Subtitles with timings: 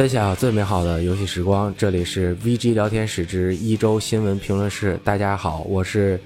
[0.00, 4.98] 分享最美好的游戏时光，这里是 VG 聊天室之一周新闻评论室。
[5.04, 6.18] 大家好，我是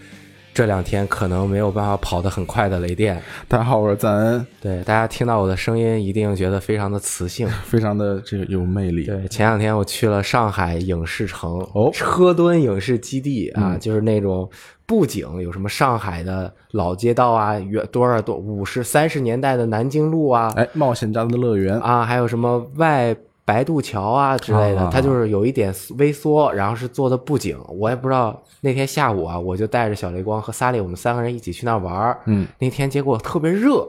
[0.55, 3.21] 这两天可能没有办法跑得很快的雷电。
[3.49, 7.49] 大家好，我是赞恩，对，大家听到我的声音一定觉得非常的磁性。
[7.67, 9.07] 非常的这个有魅力。
[9.07, 14.49] 对，前两天我去了上海影视城哦车墩影视基地啊，就是那种
[14.87, 23.13] 布景，有什么上海的老街道啊，远多少多五十三十年代的南京路啊，哎，冒险家的乐园，啊，还有什么外
[23.45, 27.59] 白渡桥啊之类的，啊它就是有一点微缩，然后是做的布景。
[27.69, 33.89] 我也不知道那天下午啊，我就带着小雷光和萨利，我们三个人一起去那儿玩儿嗯，那天结果特别热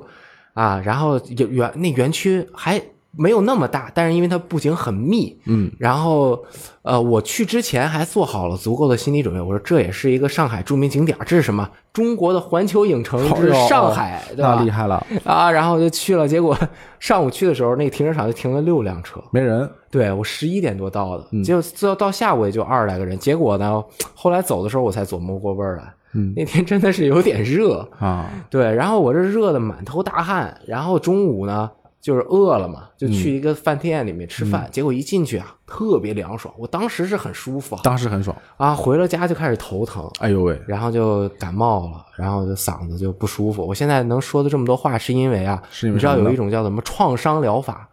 [0.54, 2.82] 啊，然后有园那园区还
[3.18, 6.44] 没有那么大，但是因为它布景很密，嗯，然后
[6.82, 11.70] 呃，我去之前还做好了足够的心理准备，我说这也是一个上海著名景点，这是什么？
[11.94, 14.62] 中国的环球影城这是上海，对吧？
[14.62, 16.58] 厉害了，啊，然后就去了，结果
[17.00, 19.22] 上午去的时候，那个停车场就停了六辆车。
[19.32, 23.18] 没人，对我十一点多到的，嗯结果最后到下午也就二十来个人。
[23.18, 23.82] 结果呢，
[24.14, 31.72] 后来走的时候我才琢磨过味儿来，嗯那天真的是有点热，啊，对，然后我这热的满头大汗，然后中午呢
[32.06, 43.66] 就是饿了嘛，就去一个饭店里面吃饭，结果一进去啊特别凉爽，我当时是很舒服啊，当时很爽，啊回了家就开始头疼，哎呦喂，然后就感冒了，然后就嗓子就不舒服。
[43.66, 47.90] 我现在能说的这么多话，是因为啊，是你知道有一种叫什么创伤疗法，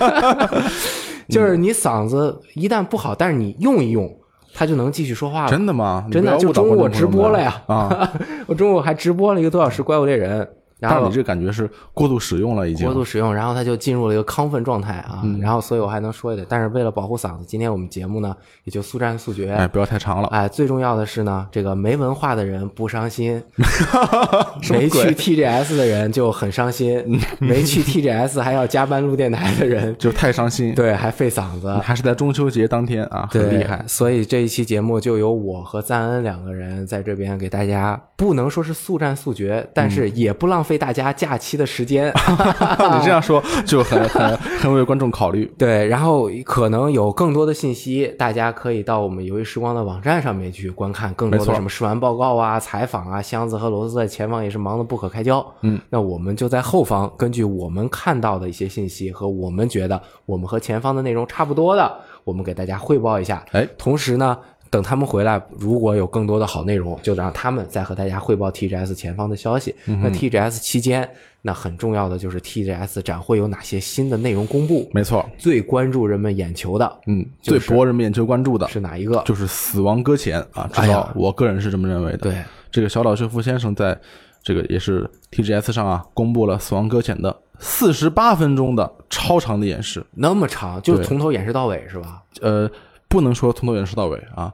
[1.30, 4.14] 就是你嗓子一旦不好，但是你用一用，
[4.52, 5.50] 它就能继续说话了。
[5.50, 6.06] 真的吗？
[6.12, 7.62] 真的，就不要误导中午我直播了呀！
[7.66, 8.12] 啊！
[8.46, 10.42] 我中午还直播了一个多小时《怪物猎人》，
[10.80, 15.20] 然后你这感觉是过度使用了，已经过度使用，然后他就进入了一个亢奋状态啊。
[15.22, 19.52] 嗯然后，所以我还能说一点，但是为了保护嗓子，今天我们节目呢也就速战速决。
[19.52, 23.42] 哎，不要太长了，哎，最重要的是呢，这个没文化的人不伤心，
[24.70, 27.02] 没去 TGS 的人就很伤心，
[27.38, 30.74] 没去 TGS 还要加班录电台的人，就太伤心。
[30.74, 31.70] 对，还费嗓子。
[31.78, 33.84] 还是在中秋节当天啊，很厉害。
[33.86, 42.08] 所以这一期节目就由我和赞恩两个人在这边给大家，不能说是速战速决，但是也不浪费大家假期的时间。
[42.92, 45.50] 你这样说就很很很为观众考虑。
[45.58, 53.20] 对，然后可能有更多的信息，大家可以到我们游戏时光的网站上面去观看更多的什么试玩报告啊、采访啊。
[53.22, 55.44] 箱子和罗斯在前方也是忙得不可开交。
[55.62, 63.44] 嗯，那我们就在后方，根据我们看到的一些信息和我们觉得我们和前方的内容差不多的，我们给大家汇报一下。
[63.52, 64.36] 哎，同时呢。
[64.70, 69.74] 等他们回来，如果有更多的好内容，就让他们再和大家汇报 TGS 前方的消息。
[69.86, 71.08] 嗯那 TGS 期间，
[71.42, 74.88] 那很重要的就是 TGS 展会有哪些新的内容公布。
[74.92, 79.20] 没错，最关注人们眼球的嗯，就是最博人们眼球关注的是哪一个？
[79.26, 82.18] 就是《死亡搁浅》啊，至少哎我个人是这么认为的。
[82.18, 82.36] 对，
[82.70, 83.98] 这个小岛秀夫先生在
[84.42, 90.04] 这个也是 TGS 上啊，公布了《死亡搁浅》的四十八分钟的超长的演示。
[90.12, 92.22] 那么长，就是从头演示到尾是吧？
[92.40, 92.70] 呃，
[93.10, 94.50] 不能说从头演示到尾啊，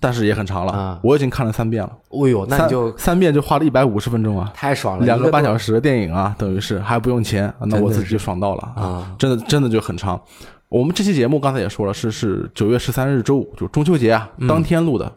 [0.00, 0.72] 但是也很长了。
[0.72, 5.44] 啊我已经看了三遍了，哎呦，那三你就三遍就花了一百五十分钟啊，太爽了，两个半。
[5.44, 9.14] 小时的电影啊，等于是还不用钱，啊那我自己就爽到了啊！
[9.18, 10.20] 真的真的就很长。
[10.68, 15.10] 我们这期节目刚才也说了，是是九月十三日周五，就中秋节啊嗯当天录的。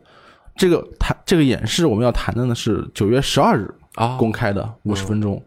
[0.56, 5.41] 这个谈这个演示，我们要谈的呢是九月十二日啊公开的五十分钟，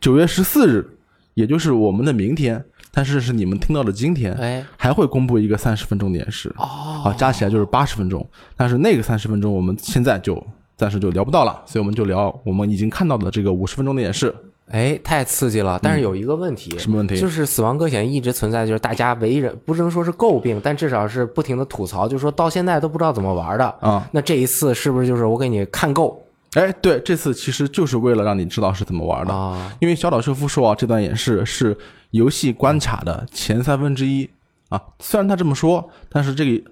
[0.00, 0.86] 九月十四日，
[1.34, 2.64] 也就是我们的明天，
[2.98, 8.28] 但是是你们听到的今天，哎，还会公布一个三十分钟的演示哦，啊，加起来就是八十分钟。
[8.56, 10.44] 但是那个三十分钟，我们现在就
[10.76, 14.34] 暂时就聊不到了，所以我们就聊我们已经看到的这个五十分钟的演示。
[14.72, 15.78] 哎，太刺激了！
[15.80, 24.08] 但是有一个问题，什么问题就是《死亡搁浅》一直存在，就是大家为人不能说是诟病，但至少是不停的吐槽，就是说到现在都不知道怎么玩的啊。
[24.10, 26.20] 那这一次是不是就是我给你看够
[26.54, 29.72] 哎，对，这次其实就是为了让你知道是怎么玩的，啊？
[29.80, 31.76] 因为小岛秀夫说啊，这段演示是
[32.10, 34.28] 游戏关卡的前三分之一
[34.70, 34.80] 啊。
[34.98, 36.70] 虽然他这么说，但是这个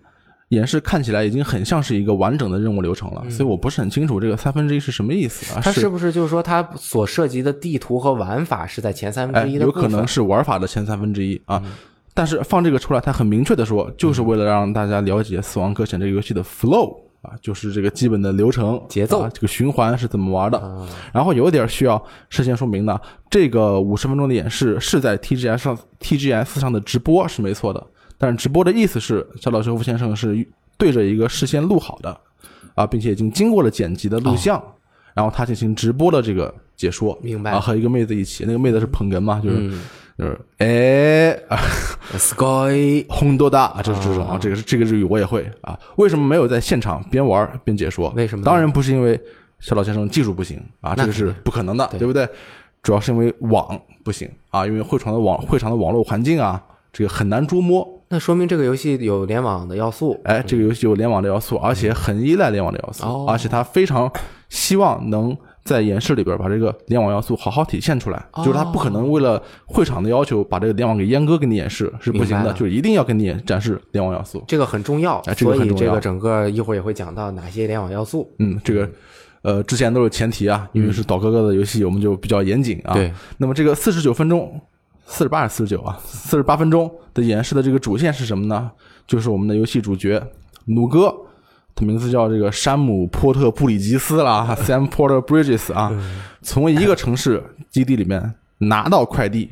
[0.48, 5.60] 演示看起来已经很像是一个完整的任务流程了，所以我不是很清楚这个三分之一是什么意思啊？
[5.62, 9.66] 它是是不是就是说它所涉及的地图和玩法是在前三分哎，之一的？
[9.66, 11.62] 有可能是玩法的前三分之一啊。
[12.14, 20.58] 但是放这个出来，他很明确的说，就是为了让大家了解《死亡搁浅》这个游戏的 flow 啊，就是这个基本的流程、节奏啊这个循环是怎么玩的。
[20.58, 27.86] 啊然后有一点需要事先说明的，这个五十分钟的演示是在 TGS 上 TGS 上的直播是没错的，
[28.16, 30.46] 但是直播的意思是小岛秀夫先生是
[30.78, 32.16] 对着一个事先录好的
[32.74, 34.62] 啊，并且已经经过了剪辑的录像，
[35.14, 39.82] 然后他进行直播的这个解说，明白啊，和一个妹子一起，那个妹子是捧哏嘛，就是、嗯
[40.18, 41.58] 就是哎啊
[42.16, 48.08] ，Sky 轰多大啊，这是这种啊，这个是这个日语我也会啊，为什么没有在现场边玩边解说？
[48.16, 49.20] 为什么当然不是因为
[49.60, 52.26] 小岛先生技术不行啊，这个是不可能的，对对不对？
[52.82, 56.62] 主要是因为网不行啊，因为会场的网会场的网络环境啊，
[56.92, 57.86] 这个很难捉摸。
[58.08, 60.18] 那说明这个游戏有联网的要素。
[60.24, 64.10] 哎，这个游戏有联网的要素，而且很依赖联网的要素，哦而且它非常
[64.48, 65.36] 希望能
[65.66, 68.24] 在演示里边把这个联网要素好好体现出来。
[68.32, 74.42] 哦就是他不可能为了会场的要求把这个联网给阉割给你演示是不行的，就是一定要给你展示联网要素。
[74.46, 78.32] 这个很重要，哎这个很重要所以这个整个一会儿也会讲到哪些联网要素。
[78.38, 78.88] 嗯，这个
[79.42, 82.94] 呃之前都是前提啊，因为是岛哥哥的游戏，我们就比较严谨啊。
[82.94, 84.60] 对，那么这个四十九分钟，
[85.06, 85.98] 四十八还是四十九啊？
[86.04, 88.70] 四十八分钟的演示的这个主线是什么呢？
[89.06, 90.22] 就是我们的游戏主角
[90.64, 91.14] 弩哥，
[91.76, 95.92] 他名字叫这个山姆·波特·布里吉斯啦，Sam Porter Bridges 啊，
[96.40, 99.50] 从一个城市基地里面拿到快递，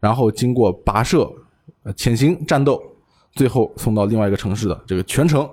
[0.00, 1.30] 然后经过跋涉、
[1.84, 2.82] 呃潜行战斗，
[3.34, 5.48] 最后送到另外一个城市的这个全程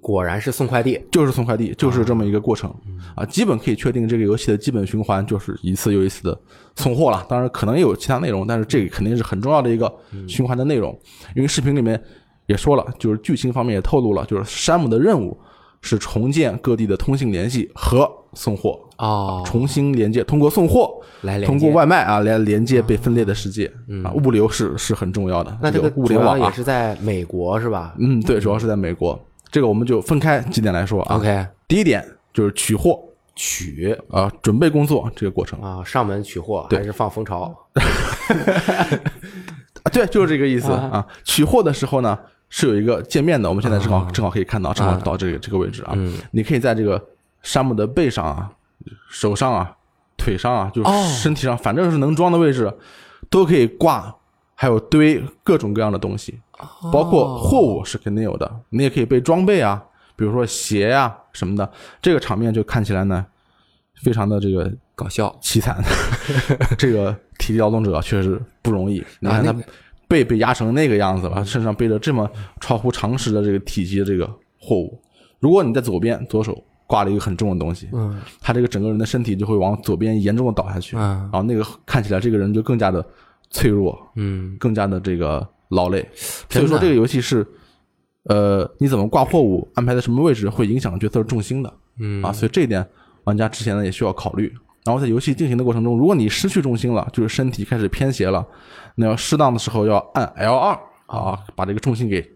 [0.00, 0.98] 果然是送快递。
[1.12, 2.74] 就是送快递，就是这么一个过程
[3.14, 3.22] 啊。
[3.26, 6.40] 基本可以确定这个游戏的基本循环就是一次又一次的
[6.76, 7.24] 送货了。
[7.28, 9.94] 当然可能也有其他内容，但是这个肯定是很重要的一个
[10.26, 10.98] 循环的内容。
[11.34, 12.02] 因为视频里面
[12.46, 15.38] 也说了，就是剧情方面也透露了，就是山姆的任务
[15.80, 21.00] 是重建各地的通信联系和送货，哦，重新连接，通过送货。
[21.22, 21.70] 来连通过。
[21.70, 23.66] 外卖啊来连接被分裂的世界
[24.04, 25.58] 啊，物流是是很重要的。
[25.62, 29.18] 那这个物主要也联网啊，是在美国是吧嗯，对，主要是在美国。
[29.50, 31.16] 这个我们就分开几点来说啊。
[31.16, 32.04] ？OK，第一点
[32.34, 33.00] 就是取货
[33.34, 37.42] 取啊、准备工作这个过程啊，上门取货对还是放蜂巢？
[39.82, 41.06] 啊，对，就是这个意思啊啊。
[41.24, 45.02] 取货的时候呢，是有一个界面的，我们现在正好正好可以看到，正好啊。
[45.04, 45.92] 到这个这个位置啊。
[45.96, 46.16] 嗯。
[46.30, 47.02] 你可以在这个
[47.42, 48.50] 山姆的背上啊、
[49.10, 49.76] 手上啊、
[50.16, 50.82] 腿上啊，就
[51.20, 52.72] 身体上，反正是能装的位置，
[53.28, 54.14] 都可以挂，
[54.54, 56.90] 还有堆各种各样的东西，哦。
[56.92, 59.82] 包括货物是肯定有的，你也可以备装备啊，
[60.14, 61.70] 比如说鞋呀、什么的。
[62.00, 63.26] 这个场面就看起来呢，
[64.02, 65.36] 非常的这个搞笑。
[65.42, 65.82] 凄惨，
[66.78, 69.04] 这个体力劳动者确实不容易。
[69.20, 69.54] 你看他
[70.08, 72.30] 背被压成那个样子了，身上背着这么
[72.60, 74.26] 超乎常识的这个体积的这个
[74.60, 75.00] 货物。
[75.40, 83.04] 如果你在左边左手挂了一个很重的东西，嗯他这个整个人的身体就会往左边严重的倒下去，嗯然后那个看起来这个人就更加的
[83.50, 86.08] 脆弱，嗯，更加的这个劳累。
[86.14, 87.46] 所以说这个游戏是，
[88.24, 91.72] 呃，你怎么挂货物，安排在什么位置，会影响角色重心的。
[91.98, 92.86] 嗯啊，所以这一点
[93.24, 94.52] 玩家之前呢也需要考虑。
[94.86, 98.46] 然后在游戏进行的过程中，如果你失去重心了，就是身体开始偏斜了，
[98.94, 102.26] 那要适当的时候要按 L 二啊，把这个重心给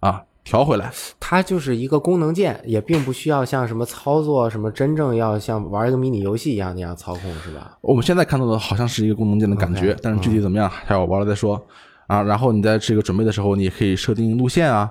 [0.00, 0.90] 啊调回来。
[1.20, 7.78] 它就是一个功能键，也并不需要像什么操作什么真正要像玩一个迷你游戏一样那样操控，是吧？
[7.80, 11.64] 我们现在看到的好像是一个功能键的感觉但是具体怎么样还要玩了再说
[12.08, 12.20] 啊。
[12.22, 14.90] 然后你在这个准备的时候，你也可以设定路线啊，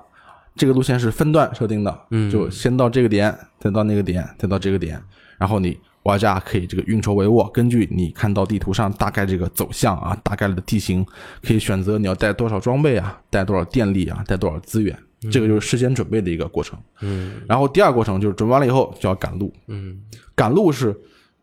[0.56, 5.02] 这个路线是分段设定的，嗯就先到这个点，再到那个点，再到这个点，
[5.38, 5.78] 然后你
[6.08, 11.06] 玩家可以这个运筹帷幄，根据你看到地图上大概这个走向啊，大概的地形，
[11.44, 14.98] 可以选择你要带多少装备啊，带多少电力啊，带多少资源，
[15.30, 16.80] 这个就是事先准备的一个过程。
[17.02, 17.42] 嗯。
[17.46, 20.00] 然后第二个过程就是准备完了以后就要赶路，嗯。
[20.34, 20.96] 赶路是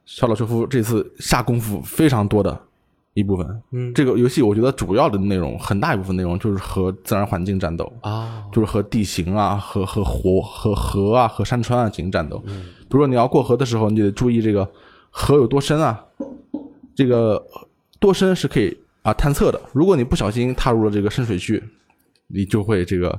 [0.07, 2.59] 小老车夫这次下功夫非常多的
[3.15, 3.63] 一部分。
[3.71, 12.39] 嗯这个游戏我觉得主要的内容很大一部分内容就是和自然环境战斗，啊就是和地形啊、和和湖、和河啊、和山川啊进行战斗。
[12.39, 14.69] 比如说你要过河的时候，你得注意这个
[15.11, 16.05] 河有多深啊，
[16.94, 17.43] 这个
[17.99, 19.61] 多深是可以啊探测的。
[19.73, 21.63] 如果你不小心踏入了这个深水区，
[22.27, 23.19] 你就会这个。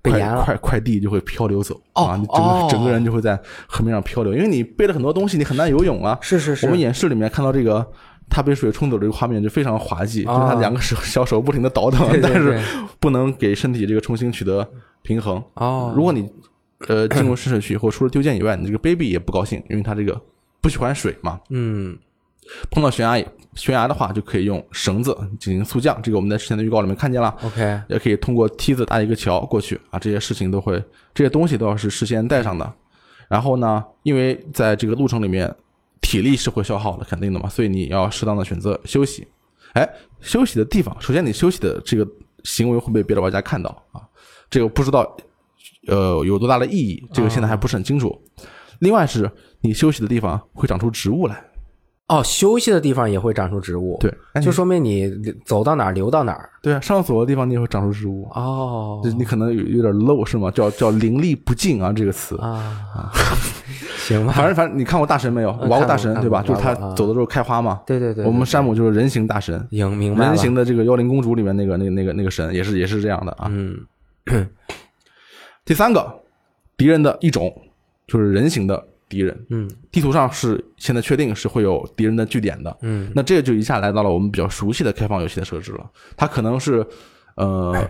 [0.00, 2.16] 被淹了快快递就会漂流走、哦啊！
[2.16, 6.18] 你整个、哦整个人就会在河面上漂流，因为你背了很多东西，你很难游泳啊。
[6.20, 7.86] 是是是，我们演示里面看到这个
[8.32, 12.58] 他被水冲走这个画面就非常滑稽，啊就是他两个手小手不停的倒腾，对对但是
[12.98, 14.66] 不能给身体这个重新取得
[15.02, 15.42] 平衡。
[15.54, 16.26] 哦，如果你
[16.88, 20.18] 呃进入深水区或除了丢剑以外，你这个 baby 也不高兴，因为他这个
[20.62, 21.38] 不喜欢水嘛。
[21.50, 21.96] 嗯
[22.70, 23.24] 碰到悬崖
[23.54, 27.32] 悬崖的话，就可以用绳子进行速降，这个我们在之前的预告里面看见了。
[27.44, 30.82] OK 也可以通过梯子搭一个桥过去啊，这些事情都会，
[31.14, 32.72] 这些东西都要是事先带上的。
[33.28, 35.54] 然后呢，因为在这个路程里面，
[36.02, 39.26] 体力是会消耗的，肯定的嘛，所以你要适当的选择休息。
[39.72, 39.88] 哎，
[40.20, 42.06] 休息的地方，首先你休息的这个
[42.44, 44.02] 行为会被别的玩家看到啊，
[44.50, 45.16] 这个不知道
[45.86, 48.20] 呃有多大的意义，这个现在还不是很清楚。
[48.80, 49.30] 另外是
[49.62, 51.42] 你休息的地方会长出植物来，
[52.08, 55.10] 哦，休息的地方也会长出植物，对，哎就说明你
[55.46, 56.50] 走到哪儿留到哪儿。
[56.60, 58.28] 对啊，上厕所的地方你也会长出植物。
[58.34, 60.50] 哦这你可能有有点漏是吗？
[60.50, 62.36] 叫叫灵力不尽啊，这个词。
[62.38, 62.82] 啊，
[64.04, 65.50] 行吧，反正反正你看过大神没有？
[65.62, 66.42] 嗯玩过大神对吧？
[66.42, 67.80] 就是他走的时候开花嘛。
[67.86, 73.46] 对对对，我们山姆就是人形大神，赢明白人形的这个妖灵公主里面那个那个那个那个神也是也是这样的啊。
[73.48, 73.76] 嗯
[75.64, 76.20] 第三个
[76.76, 77.50] 敌人的一种
[78.08, 82.74] 就是人形的敌人，嗯地图上是现在确定是会有敌人的据点的。
[82.80, 85.90] 嗯那这就一下来到了我们比较熟悉的开放游戏的设置了。
[86.16, 86.84] 它可能是
[87.36, 87.86] 呃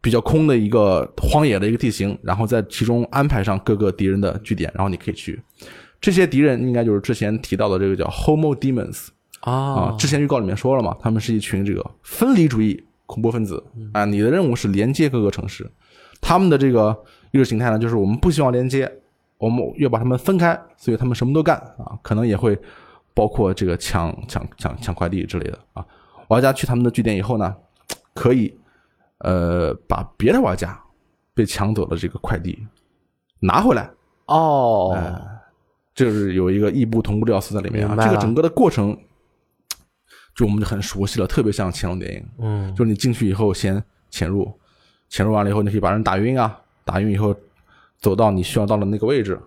[0.00, 5.38] 比较空的一个荒野的一个地形，然后在其中安排上各个敌人的据点，然后你可以去。
[6.00, 9.08] 这些敌人应该就是之前提到的这个叫 Homo Demons
[9.40, 14.04] 啊，啊之前预告里面说了嘛，他们是一群这个分离主义恐怖分子啊。
[14.04, 15.70] 你的任务是连接各个城市，
[16.20, 16.94] 他们的这个
[17.32, 18.90] 意识形态呢，就是我们不希望连接，
[19.44, 22.58] 我们要把他们分开，所以他们什么都干啊，可能也会
[23.12, 25.84] 包括这个抢抢抢抢快递之类的啊。
[26.28, 27.54] 玩家去他们的据点以后呢，
[28.14, 28.56] 可以
[29.18, 30.80] 呃把别的玩家
[31.34, 32.66] 被抢走的这个快递
[33.40, 33.90] 拿回来，
[34.26, 35.20] 哦，哎
[35.94, 37.94] 就是有一个异步同步的要素在里面啊。
[38.02, 38.98] 这个整个的过程，
[40.34, 42.28] 就我们就很熟悉了，特别像潜龙谍影。
[42.38, 44.52] 嗯，就是你进去以后先潜入，
[45.08, 47.32] 潜入完了以后，你可以把人打晕啊，打晕以后
[48.04, 49.40] 走到你需要到的那个位置，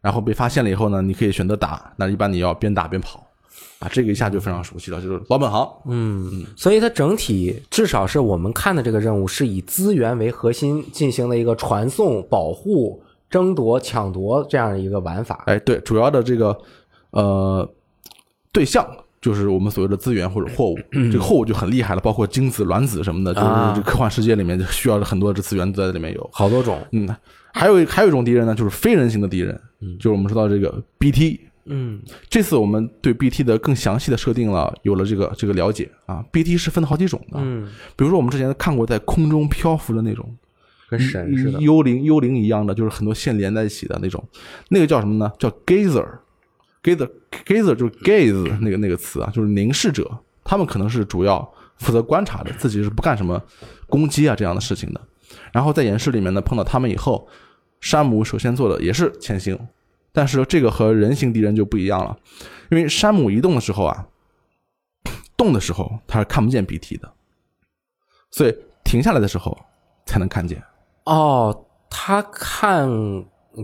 [0.00, 3.26] 然后被发现了以后呢，你可以选择打，那一般你要边打边跑。
[3.80, 5.68] 啊，这个一下就非常熟悉了，就是老本行。
[5.86, 15.42] 嗯，所以它整体至少是我们看的这个任务是以资源为核心进行的一个传送、保护、争夺、抢夺这样一个玩法。
[15.46, 16.56] 哎，对，主要的这个
[17.10, 17.68] 呃
[18.52, 18.86] 对象
[19.24, 20.78] 就是我们所谓的资源或者货物，
[21.10, 26.30] 这个货物就很厉害了，包括精子、卵子什么的，就是啊这科幻世界里面就需要的很多的资源都在里面有。
[26.30, 27.08] 好多种，嗯，
[27.54, 29.58] 还有还有一种敌人呢，就是非人形的敌人，
[29.98, 31.40] 就是我们说到这个 BT。
[31.66, 36.22] 嗯这次我们对 BT 的更详细的设定了，有了这个这个了解啊。
[36.30, 37.66] BT 是分好几种的，嗯，
[37.96, 40.36] 比如说我们之前看过在空中漂浮的那种，
[40.90, 41.60] 跟神似的。
[41.62, 44.22] 幽灵幽灵一样的，就是很多线连在一起的那种，
[44.68, 45.32] 那个叫什么呢？
[45.38, 46.06] 叫 gazer。
[46.84, 47.10] Gazer
[47.44, 50.08] gazer 就是 gaze 那个那个词啊，就是凝视者，
[50.44, 53.42] 他们可能是主要负责观察的，自己是不干什么
[53.88, 55.00] 攻击啊这样的事情的。
[55.50, 57.26] 然后在演示里面呢，碰到他们以后，
[57.80, 59.58] 山姆首先做的也是潜行，
[60.12, 62.16] 但是这个和人形敌人就不一样了，
[62.70, 64.06] 因为山姆移动的时候啊，
[65.36, 67.10] 动的时候他是看不见鼻涕的，
[68.30, 69.58] 所以停下来的时候
[70.06, 70.62] 才能看见。
[71.04, 72.88] 哦，他看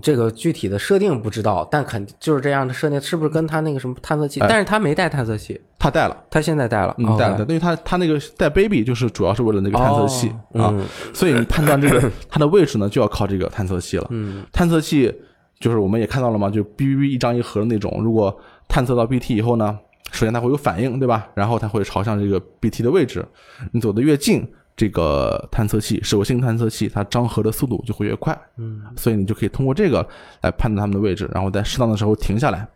[0.00, 4.40] 这个具体的设定不知道，但肯定就是这样的设定，是不是跟他那个什么探测器？
[4.40, 6.16] 哎但是他没带探测器，他带了。
[6.30, 10.74] 他现在带了，嗯，哦带了，因为他他那个带 baby 就是主要是为了那个探测器、啊，
[11.14, 14.06] 所以你判断这个 它的位置呢，就要靠这个探测器了。
[14.10, 15.12] 嗯探测器
[15.58, 18.34] 就是我们也看到了嘛，就哔哔哔一张一盒的那种，如果
[18.68, 19.78] 探测到 BT 以后呢，
[20.12, 21.28] 首先它会有反应，对吧？
[21.34, 23.24] 然后它会朝向这个 BT 的位置，
[23.72, 30.06] 你走得越近，这个探测器手性探测器它张合的速度就会越快，嗯，所以你就可以通过这个
[30.42, 32.66] 来判断它们的位置，然后在适当的时候停下来。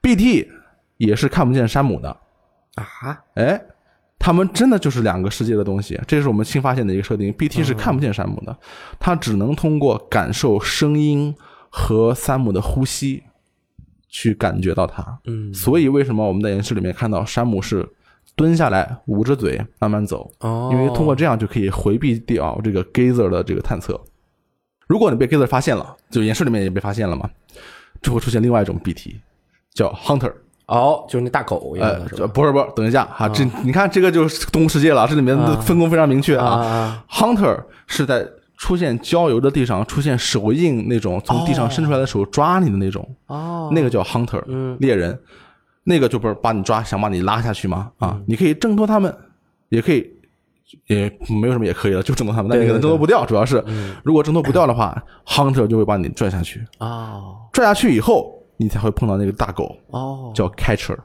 [0.00, 0.48] BT
[0.96, 2.08] 也是看不见山姆的，
[2.76, 3.60] 啊，哎，
[4.18, 7.32] 他们真的就是两个世界的东西，这是我们新发现的一个设定。
[7.32, 8.56] BT 是看不见山姆的，
[8.98, 11.34] 他只能通过感受声音
[11.68, 13.22] 和山姆的呼吸
[14.08, 15.18] 去感觉到他。
[15.26, 17.86] 嗯，所以为什么我们在演示里面看到山姆是
[18.38, 20.30] 蹲下来捂着嘴慢慢走？
[20.38, 24.00] 哦，因为通过这样就可以回避掉这个 Gazer 的这个探测。
[24.86, 27.28] 如果你被 Gazer 发现了，就演示里面也被发现了嘛，
[28.00, 29.16] 就会出现另外一种 BT，
[29.74, 30.32] 叫 Hunter。
[30.66, 32.18] 哦，就是那大狗一样呃的，是吧？
[32.18, 36.66] 这不是不是，等一下哈，这你看这个就是动物世界了，这里面的分工非常明确啊啊。
[36.66, 38.24] 啊 Hunter 是在
[38.56, 45.18] 出现郊游的地上出现手印那种从地上伸出来的手抓你的那种，哦，那个叫 Hunter，嗯猎人，
[45.88, 47.90] 那个就不是把你抓想把你拉下去吗？
[48.00, 48.10] 嗯。
[48.10, 49.16] 啊，你可以挣脱他们，
[49.70, 50.14] 也可以。
[50.86, 53.96] 也没有什么也可以了，就挣脱他们，但你可能挣脱不掉，主要是嗯。
[54.04, 57.36] 如果挣脱不掉的话，Hunter 就会把你拽下去，哦。
[57.54, 61.02] 拽下去以后，你才会碰到那个大狗，哦，叫 Catcher，OK，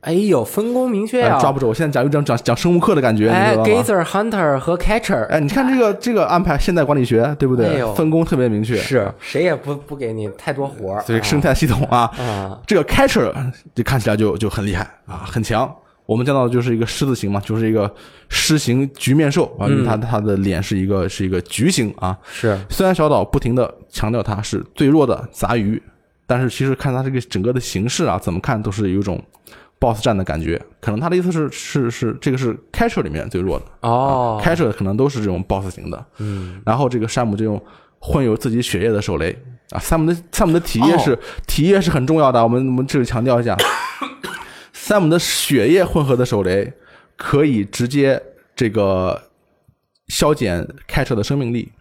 [0.00, 1.68] 哎呦，分工明确啊，哎抓不住。
[1.68, 7.80] 我现在讲有种讲讲生物课的感觉，哎？，Gazer Hunter 和 Catcher，哎，你看这个这个安排，现代管理学对不对？
[7.80, 13.32] 哎分工特别明确，是谁也不不给你太多活儿，所以生态系统啊，啊，这个 catcher
[13.74, 15.72] 就看起来就就很厉害啊，很强。
[16.04, 17.92] 我们见到的就是一个狮子型嘛，就是一个
[18.28, 22.16] 狮形局面兽啊，因为它它的脸是一个是一个橘形啊。
[22.30, 25.82] 是虽然小岛不停的强调它是最弱的杂鱼，
[26.24, 29.20] 但是其实看它这个整个的形式啊，怎么看都是有一种
[29.78, 30.60] boss 战的感觉。
[30.80, 36.06] 可能他的意思是是是这个是 catcher 里面最弱的，哦，catcher 可能都是这种 boss 型的。
[36.18, 37.62] 嗯，然后这个山姆这种
[37.98, 39.36] 混有自己血液的手雷
[39.70, 43.56] 啊，山姆的山姆的体液是、哦体液是很重要的，我们我们这里强调一下，
[44.72, 46.72] 山姆的血液混合的手雷
[47.16, 48.22] 可以直接
[48.54, 49.30] 这个
[50.08, 51.72] 消减开车的生命力，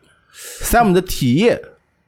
[0.61, 1.61] 山姆的体液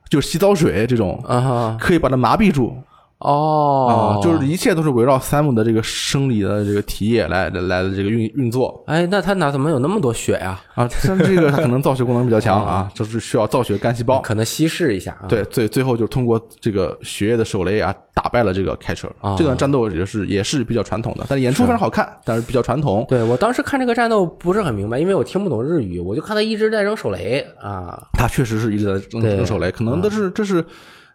[0.10, 2.82] 就是洗澡水这种啊哈，可以把它麻痹住，
[3.19, 10.62] 哦啊，，就是一切都是围绕 Sam 的这个生理的这个体液来来来的这个运运作哎，那他哪怎么有那么多血呀？
[10.75, 10.88] 啊。
[10.88, 14.19] 像这个他可能造血功能比较强啊， 就是需要造血干细胞。
[14.21, 15.25] 可能稀释一下啊。
[15.27, 19.09] 对，最最后就通过这个血液的手雷啊，打败了这个 Catcher。
[19.21, 23.03] 哦这段战斗也是也是比较传统的，但是演出非常好看，但是比较传统。
[23.09, 28.00] 对，我当时看这个战斗不是很明白，因为我听不懂日语，我就看他一直在扔手雷啊。
[28.13, 30.63] 他确实是一直在扔扔手雷，可能都是这是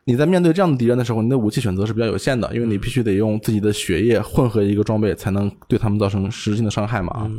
[0.04, 7.12] 你在面对这样的敌人的时候，你的武器选择是比较有限的，因为你必须得用自己的血液混合一个装备，才能对他们造成实质性的伤害嘛。
[7.12, 7.30] 啊，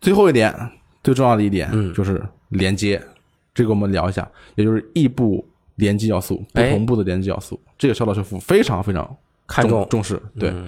[0.00, 0.54] 最后一点
[1.04, 3.02] 最重要的一点嗯就是连接，
[3.54, 9.16] 这个我们聊一下，也就是异步联机要素，不哎同步的联机要素，这个小岛秀夫非常非常
[9.46, 10.50] 看重重视，对。
[10.50, 10.66] 嗯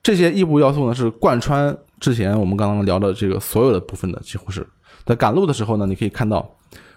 [0.00, 4.66] 这些异步要素呢，是贯穿之前我们刚刚聊的这个所有的部分的，几乎是
[5.04, 6.48] 在赶路的时候呢，你可以看到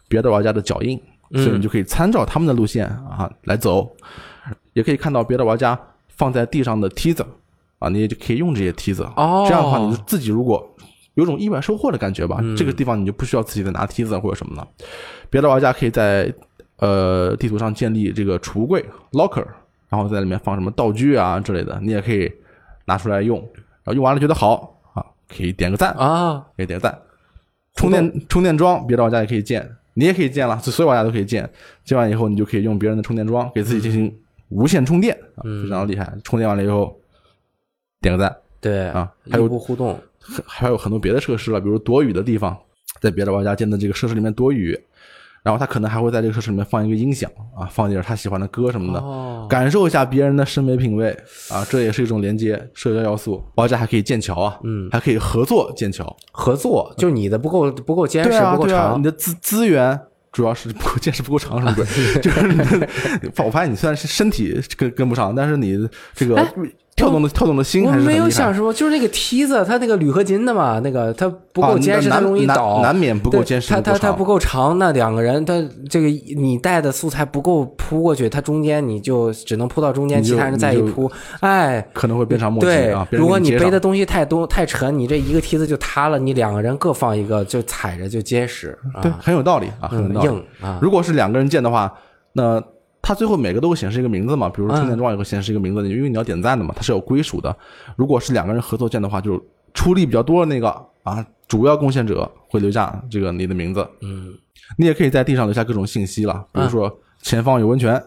[0.08, 0.98] 别的玩家的脚印，
[1.34, 3.90] 所以你就可以参照他们的路线啊来走，
[4.74, 7.26] 也可以看到别的玩家放在地上的梯子
[7.80, 9.04] 啊，你也就可以用这些梯子。
[9.16, 10.76] 哦这样的话，你就自己如果
[11.16, 14.68] 有种意外收获的感觉吧，这个地方你就不需要自己再拿梯子或者什么了。
[15.30, 16.34] 别的玩家可以在
[16.78, 19.46] 呃地图上建立这个储物柜 locker，
[19.90, 22.32] 然后在里面放什么道具啊之类的，你也可以
[22.86, 23.38] 拿出来用。
[23.84, 26.98] 然后用完了觉得好啊，可以点个赞，啊，可以点个赞。
[27.76, 31.50] 充电充电桩，别的玩家也可以建，你也可以建了，所有玩家都可以建。
[31.84, 34.16] 建完以后，你就可以用别人的充电桩给自己进行
[34.50, 36.14] 无线充电啊，非常厉害。
[36.24, 37.00] 充电完了以后，
[38.00, 38.36] 点个赞。
[38.60, 40.00] 对啊还有互动，
[40.46, 42.56] 还有很多别的设施了，比如躲雨的地方，
[43.00, 44.80] 在别的玩家建的这个设施里面躲雨，
[45.44, 51.10] 然后他可能还会在这个设施里面放一个音响啊，放一点他喜欢的歌什么的，哦，感受一下别人的审美品味
[51.50, 53.44] 啊，这也是一种连接社交要素。
[53.56, 60.00] 玩家还可以建桥啊，嗯，还可以合作建桥，合作，就你的不够不够坚实，啊，不够长你，的资资源。
[60.32, 62.18] 主要是不够 见识不够长，是不是？
[62.22, 62.58] 就是你，
[63.44, 65.78] 我发现你虽然是身体跟跟不上，但是你
[66.16, 66.42] 这个
[67.02, 81.86] 跳动的跳动的心我没有还是很厉害想说，就是那个梯子，它那个铝合金的嘛，那个它不够啊坚实，它容易倒，难免不够对坚实它它它不够长那两个人，它这个你带的素材不够铺过去，它中间你就只能铺到中间，其他人再一铺，哎。
[81.94, 90.28] 可能会变成默契对啊。，如果你背的东西太多太沉，你这一个梯子就塌了，你两个人各放一个，就踩着就结实啊，对，很有道理啊，很有嗯道理。
[90.28, 91.92] 硬啊，如果是两个人建的话，
[92.34, 92.62] 那
[93.12, 97.54] 它最后每个都会显示一个名字嘛，比如说充电桩也会显示一个名字，因为你要点赞的嘛，它是有归属的。
[97.98, 99.42] 如果是两个人合作建的话，就是
[99.74, 100.70] 出力比较多的那个
[101.04, 103.86] 啊，主要贡献者会留下这个你的名字。
[104.00, 104.34] 嗯，
[104.78, 107.94] 你也可以在地上留下各种信息了，比如说前方有温泉。
[107.96, 108.04] 啊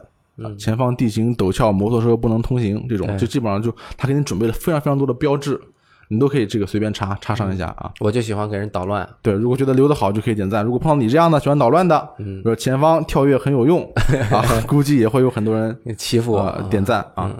[0.59, 5.61] 前方地形陡峭，摩托车不能通行，这种就基本上就他给你准备了非常非常多的标志，
[6.09, 7.91] 你都可以这个随便插插上一下啊。
[8.01, 10.65] 我就喜欢给人捣乱，对，如果觉得留的好就可以点赞。
[10.65, 13.83] 如果碰到你这样的喜欢捣乱的，嗯，比如说前方跳跃很有用
[14.31, 17.31] 啊，估计也会有很多人欺负我呃点赞啊。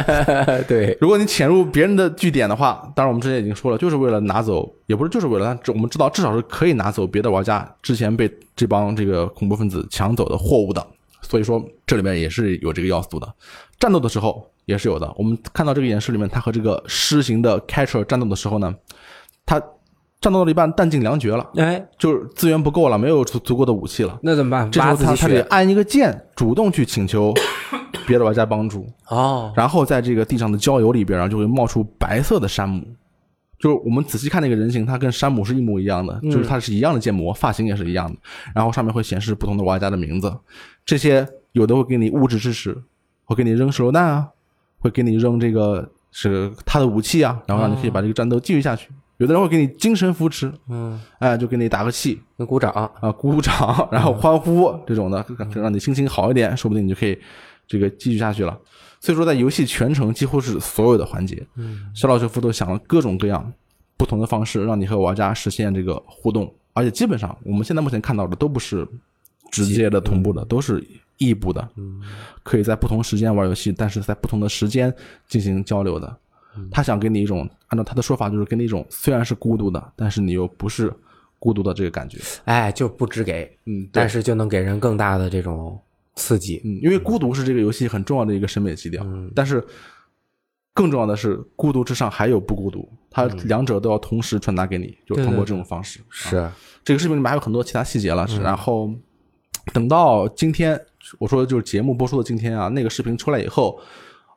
[0.68, 10.86] 对，如果你潜入别人的据点的话，当然我们之前已经说了，就是为了拿走，也不是就是为了，但我们知道至少是可以拿走别的玩家之前被这帮这个恐怖分子抢走的货物的。
[11.30, 13.34] 所以说这里面也是有这个要素的。
[13.78, 15.10] 战斗的时候也是有的。
[15.16, 18.74] 我们看到这个演示里面，他和这个狮形的 Catcher 战斗的时候呢，
[19.46, 19.58] 他
[20.20, 24.18] 战斗到了一半弹尽粮绝了，哎，就是资源不够了，没有足足够的武器了。
[24.22, 24.70] 那怎么办？
[24.70, 27.32] 这时候他他得按一个键，主动去请求
[28.06, 32.86] 别的玩家帮助，哦，然后在这个地上的郊游里边然后，就会冒出白色的山姆。
[33.58, 38.18] 就是我们仔细看那个人形，他跟山姆是一模一样的，就是他是一样的建模，发型也是一样的，
[38.54, 40.34] 然后上面会显示不同的玩家的名字，
[40.84, 42.76] 这些有的会给你物质支持，
[43.24, 44.28] 会给你扔手榴弹啊，
[44.78, 48.88] 会给你扔这个是他的武器啊，然后让你可以把这个战斗继续下去。
[49.18, 57.18] 有的人会给你精神扶持，嗯，哎，就给你打个气，那鼓掌，啊，鼓鼓掌， 然后欢呼这种的，让你心情好一点，说不定你就可以
[57.66, 58.58] 这个继续下去了。
[58.98, 63.52] 所以说，在游戏全程几乎是所有的环节，嗯，小岛秀夫都想了各种各样
[63.98, 68.88] 不同的方式，让你和玩家实现这个互动，而且基本上我们现在目前看到的都不是
[69.50, 70.82] 直接的同步的，都是
[71.18, 72.00] 异步的，嗯，
[72.42, 74.94] 可以在不同时间玩游戏，但是在不同的时间
[75.28, 76.16] 进行交流的。
[76.70, 80.92] 他想给你一种，按照他的说法，就是给你一种虽然是孤独的，但是你又不是
[81.38, 82.18] 孤独的这个感觉。
[82.44, 85.80] 哎，就不只给，嗯，但是就能给人更大的这种
[86.16, 86.60] 刺激。
[86.64, 89.64] 嗯，因为孤独是这个游戏很重要的一个审美基调，但是
[90.74, 96.00] 更重要的是，孤独之上还有不孤独，它两者都要同时传达给你，就通过这种方式。
[96.08, 96.50] 是，
[96.82, 98.92] 这个视频里面还有很多其他细节了，是然后
[99.72, 100.80] 等到今天，
[101.18, 103.78] 我说的就是节目播出的今天啊，那个视频出来以后，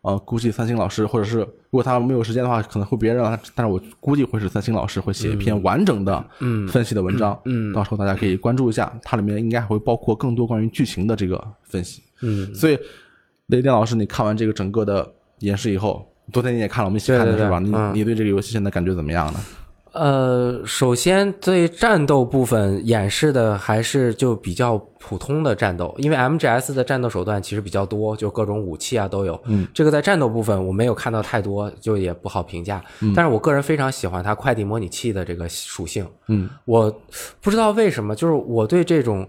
[0.02, 12.04] 呃，估计三星老师或者是如果他没有时间的话，可能会别人啊，但是我估计会是三星老师会写一篇完整的嗯分析的文章，嗯到时候大家可以关注一下，它里面应该还会包括更多关于剧情的这个分析。
[12.22, 12.78] 嗯，所以
[13.48, 15.10] 雷电老师，你看完这个整个的
[15.40, 17.60] 演示以后，昨天你也看了，我们一起看的对对对是吧？
[17.60, 19.40] 嗯你你对这个游戏现在感觉怎么样呢？
[19.94, 29.40] 呃，首先对战斗部分演示的还是就比较普通的战斗，因为 MGS 的战斗手段其实比较多，就各种武器啊都有。
[29.46, 32.84] 嗯，这个在战斗部分我没有看到太多，就也不好评价。
[33.16, 36.08] 但是我个人非常喜欢它快递模拟器的这个属性。
[36.28, 36.92] 嗯，我
[37.40, 39.28] 不知道为什么，就是我对这种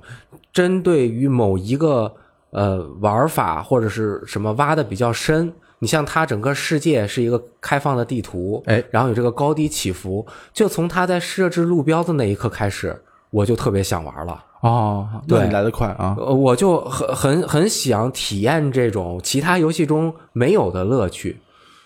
[0.50, 2.10] 针对于某一个
[2.52, 5.52] 呃玩法或者是什么挖的比较深。
[5.84, 14.42] 你像它整个世界是一个开放的地图，哎，然后有这个高低起伏，就从它在设置路标的那一刻开始，我就特别想玩了。
[14.62, 16.16] 哦，对来得快啊！
[16.18, 21.38] 呃，我就很很很想体验这种其他游戏中没有的乐趣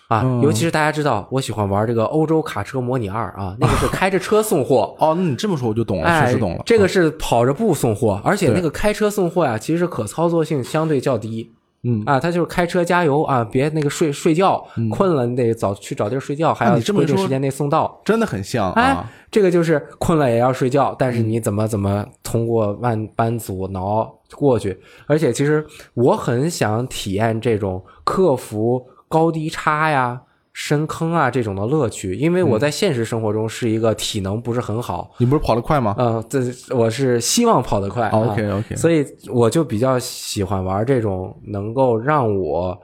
[0.07, 4.95] 啊，嗯尤其是大家知道我喜欢玩这个欧洲卡车模拟二啊，那个是 开着车送货。
[4.97, 11.51] 哦，那你这么说我就懂了，确哎实懂了。，这个是跑着步送货，而且那个开车送货呀，其实可操作性相对较低。
[11.83, 14.61] 嗯啊，他就是开车加油啊，别那个睡睡觉，
[14.91, 18.01] 困了你得早去找地儿睡觉，还要你这么说规定时间内送到。
[18.03, 24.77] 真的很像哎啊。，这个就是困了也要睡觉，但是你怎么怎么通过万般阻挠过去？
[25.07, 30.21] 而且其实我很想体验这种克服高低差呀、
[30.61, 35.95] 深坑啊这种的乐趣，因为我在现实生活中是一个体能不是很好，你不是跑得快吗？
[35.97, 36.41] 嗯、这
[36.75, 38.09] 我是希望跑得快。
[38.09, 42.77] 啊 OK OK，所以我就比较喜欢玩这种能够让我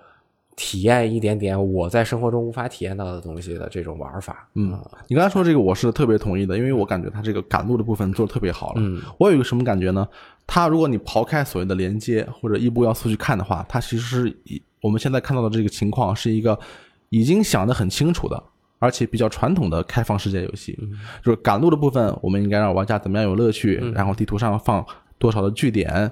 [0.55, 4.47] 体验一点点我在生活中无法体验到的东西的这种玩法。
[4.55, 8.75] 嗯，你刚才说这个我是特别同意的，因为我感觉它这个赶路的部分做的特别好了。
[8.77, 10.07] 嗯，我有一个什么感觉呢？
[10.47, 16.57] 它如果你刨开所谓的连接或者一步要素去看的话，它其实是以我们现在看到的这个情况是一个
[17.15, 18.43] 已经想得很清楚的，
[18.78, 20.78] 而且比较传统的开放世界游戏。
[21.23, 24.86] 就是赶路的部分，我们应该让玩家怎么样有乐趣，然后地图上放
[25.17, 26.12] 多少的据点，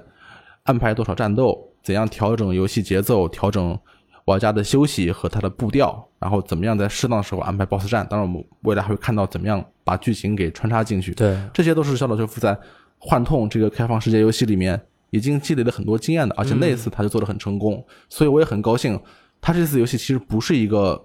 [0.62, 3.78] 安排多少战斗，怎样调整游戏节奏，调整
[4.24, 8.06] 玩家的休息和他的步调，然后怎么样在适当的时候安排 BOSS 战。
[8.08, 11.12] 当然，我们未来还会看到怎么样把剧情给穿插进去。
[11.12, 12.54] 对，这些都是小岛秀夫在
[12.96, 18.98] 《幻痛》这个开放世界游戏里面已经积累了很多经验的，而且那一次他就做得很成功，所以我也很高兴。
[19.44, 21.04] 他这次游戏其实不是一个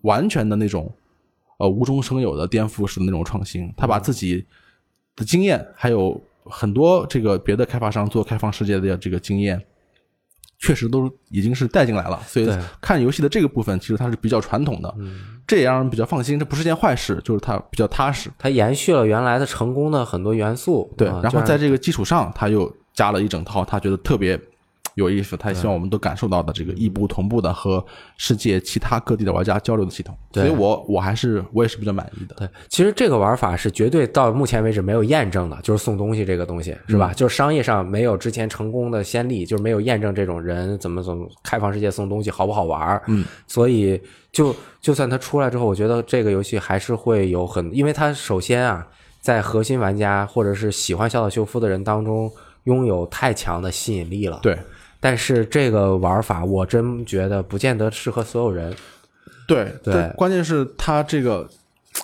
[0.00, 0.90] 完全的那种
[1.58, 4.46] 呃无中生有的颠覆式的那种创新，他把自己
[5.14, 9.62] 的经验还有很多这个别的开发商做开放世界的这个经验。
[10.56, 12.48] 确实都已经是带进来了，所以
[12.80, 14.94] 看游戏的这个部分，其实它是比较传统的，
[15.46, 16.38] 这也让人比较放心。
[16.38, 18.30] 这不是件坏事，就是它比较踏实。
[18.38, 20.90] 它延续了原来的成功的很多元素。
[20.96, 24.40] 对，啊然后在这个基础上，他又加了一整套他觉得特别
[24.94, 27.84] 有意思，他也希望我们都感受到的这个异步同步的和
[28.16, 30.16] 世界其他各地的玩家交流的系统。
[30.32, 32.34] 对所以我我还是我也是比较满意的。
[32.36, 37.12] 对，其实这个玩法是绝对到目前为止没有验证的，就是送东西这个东西是吧？
[37.12, 43.02] 嗯就是商业上没有之前成功的先例，就是没有验证这种人怎么怎么开放世界送东西好不好玩儿。
[43.06, 44.00] 嗯，所以
[44.32, 48.86] 就就算它出来之后，我觉得这个游戏还是会有很，因为它首先啊，
[49.20, 52.30] 在核心玩家或者是喜欢小岛秀夫的人当中
[52.64, 54.40] 拥有太强的吸引力了。
[54.42, 54.58] 对
[55.04, 58.74] 但是这个玩法，我真觉得不见得适合所有人。
[59.46, 61.46] 对对关键是它这个。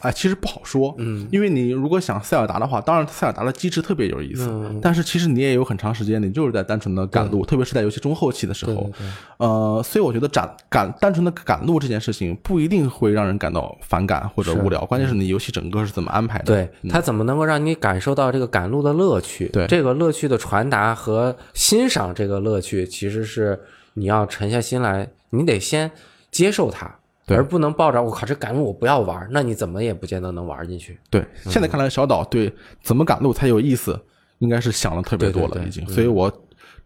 [0.03, 9.07] 哎，其实不好说，嗯，因为你如果想塞尔达的话，当然塞尔达的机制特别有意思，嗯但是其实你也有很长时间，你就是在单纯的赶路，特别是在游戏中后期的时候，对对对
[9.39, 16.45] 呃，所以我觉得赶赶单纯的赶路这件事情不一定会让人感到反感或者无聊，关键是你游戏整个是怎么安排的。
[16.45, 19.49] 对，它怎么能够让你感受到这个赶路的乐趣？
[19.49, 23.61] 对这个乐趣的传达和欣赏这个乐趣，其实是
[23.95, 25.91] 你要沉下心来，你得先
[26.31, 26.91] 接受它，对
[27.37, 30.99] 而不能抱着我靠这赶路我不要玩，那你怎么也不见得能玩进去。
[31.09, 33.99] 对，现在看来小岛对怎么赶路才有意思，
[34.39, 35.87] 应该是想的特别多了已经。
[35.89, 36.33] 所以我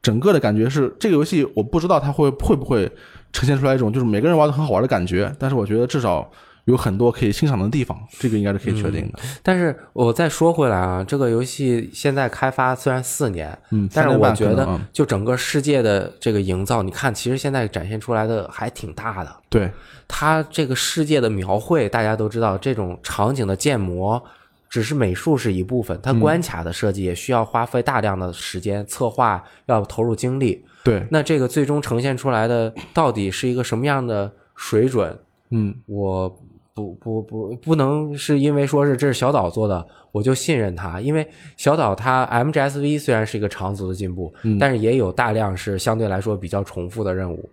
[0.03, 2.91] 整个的感觉是，这个游戏我不知道它会会不会
[3.33, 6.31] 呈现出来一种就是每个人玩的很好玩的感觉，但是我觉得至少
[6.65, 9.19] 有很多可以欣赏的地方，这个应该是可以确定的。
[9.43, 19.37] 但是我再说回来啊，这个游戏现在开发虽然四年，嗯，但是我觉得就整个世界的这个营造，你看，其实现在展现出来的还挺大的。
[19.51, 19.71] 对
[20.09, 24.23] 它这个世界的描绘，大家都知道，这种场景的建模
[24.71, 30.65] 只是美术是一部分，它关卡的设计也需要花费大量的时间，策划要投入精力。
[30.83, 35.19] 对，那这个最终呈现出来的到底是一个什么样的水准？
[35.51, 36.37] 嗯，我
[36.75, 47.49] 不不不不能是因为说是这是小岛做的，我就信任他，因为小岛它 MGSV 虽然是一个长足的进步，嗯但是也有大量是相对来说比较重复的任务，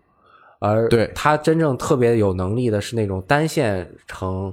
[0.58, 4.52] 而对它真正特别有能力的是那种单线呈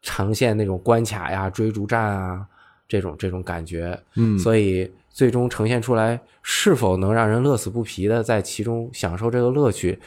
[0.00, 2.46] 呈现那种关卡呀、追逐战啊
[2.86, 4.38] 这种这种感觉，嗯。
[4.38, 9.98] 所以最终呈现出来是否能让人乐此不疲的在其中享受这个乐趣，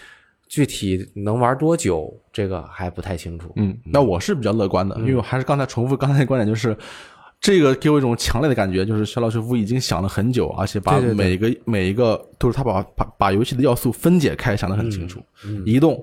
[0.51, 3.53] 具体能玩多久，这个还不太清楚。
[3.55, 6.77] 嗯，那我是比较乐观的，因为我还是刚才重复刚才的观点，就是
[7.39, 15.21] 这个给我一种强烈的感觉，就是肖老师傅已经想了很久，而且把每一个每一个都是他把把把游戏的要素分解开，想得很清楚，
[15.65, 15.97] 移动、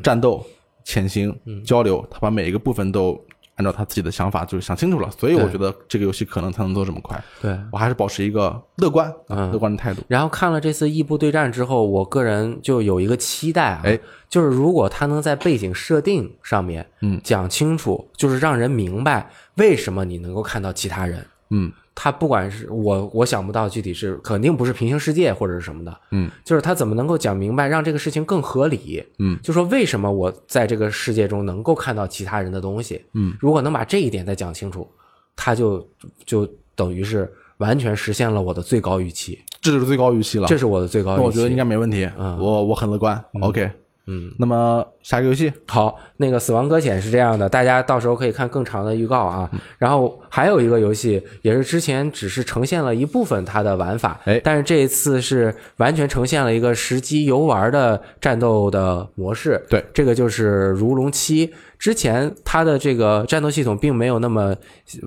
[0.00, 0.46] 战斗、
[0.84, 3.20] 潜行、交流，他把每一个部分都
[3.58, 7.22] 按照他自己的想法就是想清楚了，所以我觉得这个游戏可能才能做这么快。
[7.42, 10.00] 对，我还是保持一个乐观、嗯乐观的态度。
[10.08, 21.26] 然后看了这次异步对战之后，我个人就有一个期待啊，哎就是如果他能在背景设定上面，嗯，讲清楚，就是让人明白为什么你能够看到其他人。
[21.50, 34.88] 嗯他不管是我，我想不到具体是肯定不是平行世界或者是什么的，嗯，就是他怎么能够讲明白，让这个事情更合理，嗯，就说为什么我在这个世界中能够看到其他人的东西，嗯，如果能把这一点再讲清楚，
[35.34, 35.84] 他就
[36.24, 40.46] 就等于是完全实现了我的最高预期，这就是最高预期了。
[40.46, 41.20] 这是我的最高预期。
[41.20, 42.08] 那我觉得应该没问题。
[42.16, 43.20] 嗯我我很乐观。
[43.40, 43.68] OK，
[44.10, 49.50] 嗯，那么下一个游戏，好，那个《死亡搁浅》是这样的，大家到时候可以看更长的预告啊。
[49.76, 59.62] 然后还有一个游戏，也是之前只是呈现了一部分它的玩法，哎但是这一次是完全呈现了一个实机游玩的战斗的模式。
[59.68, 61.46] 对，这个就是《如龙七》。
[61.78, 64.56] 之前它的这个战斗系统并没有那么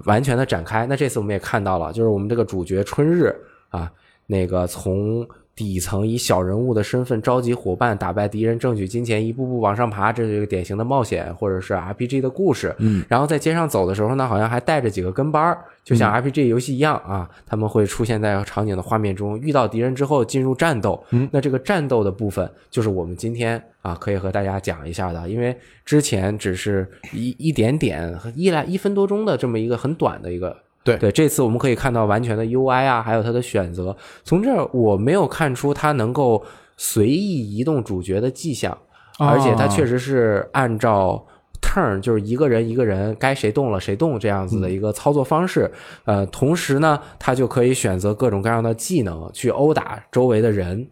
[0.06, 3.36] 完全的展开，那这次我们也看到了，就是我们这个主角春日
[3.70, 3.92] 啊，
[4.28, 12.74] 那个从底层以小人物的身份召集伙伴，打败敌人，挣取金钱，一步步往上爬，这是一个典型的冒险或者是 RPG 的故事。
[12.80, 21.04] 嗯，然后在街上走的时候呢，好像还带着几个跟班儿，就像 RPG 游戏一样啊，他们会出现在场景的画面中，遇到敌人之后进入战斗。
[21.12, 33.96] 嗯，那这个战斗的部分就是我们今天啊可以和大家讲一下的，因为之前只是一一点点一来一分多钟的这么一个很短的一个对对，这次我们可以看到完全的 UI 啊，还有它的选择。
[34.24, 36.44] 从这儿我没有看出它能够
[36.76, 38.72] 随意移动主角的迹象，
[39.20, 41.24] 啊而且它确实是按照
[41.62, 45.72] turn，就是一个人一个人该谁动了谁动这样子的一个操作方式。
[46.06, 50.88] 呃，同时呢，它就可以选择各种各样的技能去殴打周围的人。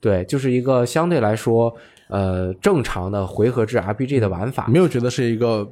[0.00, 1.72] 对，就是一个相对来说
[2.08, 4.66] 呃正常的回合制 RPG 的玩法。
[4.66, 5.68] 没有觉得是一个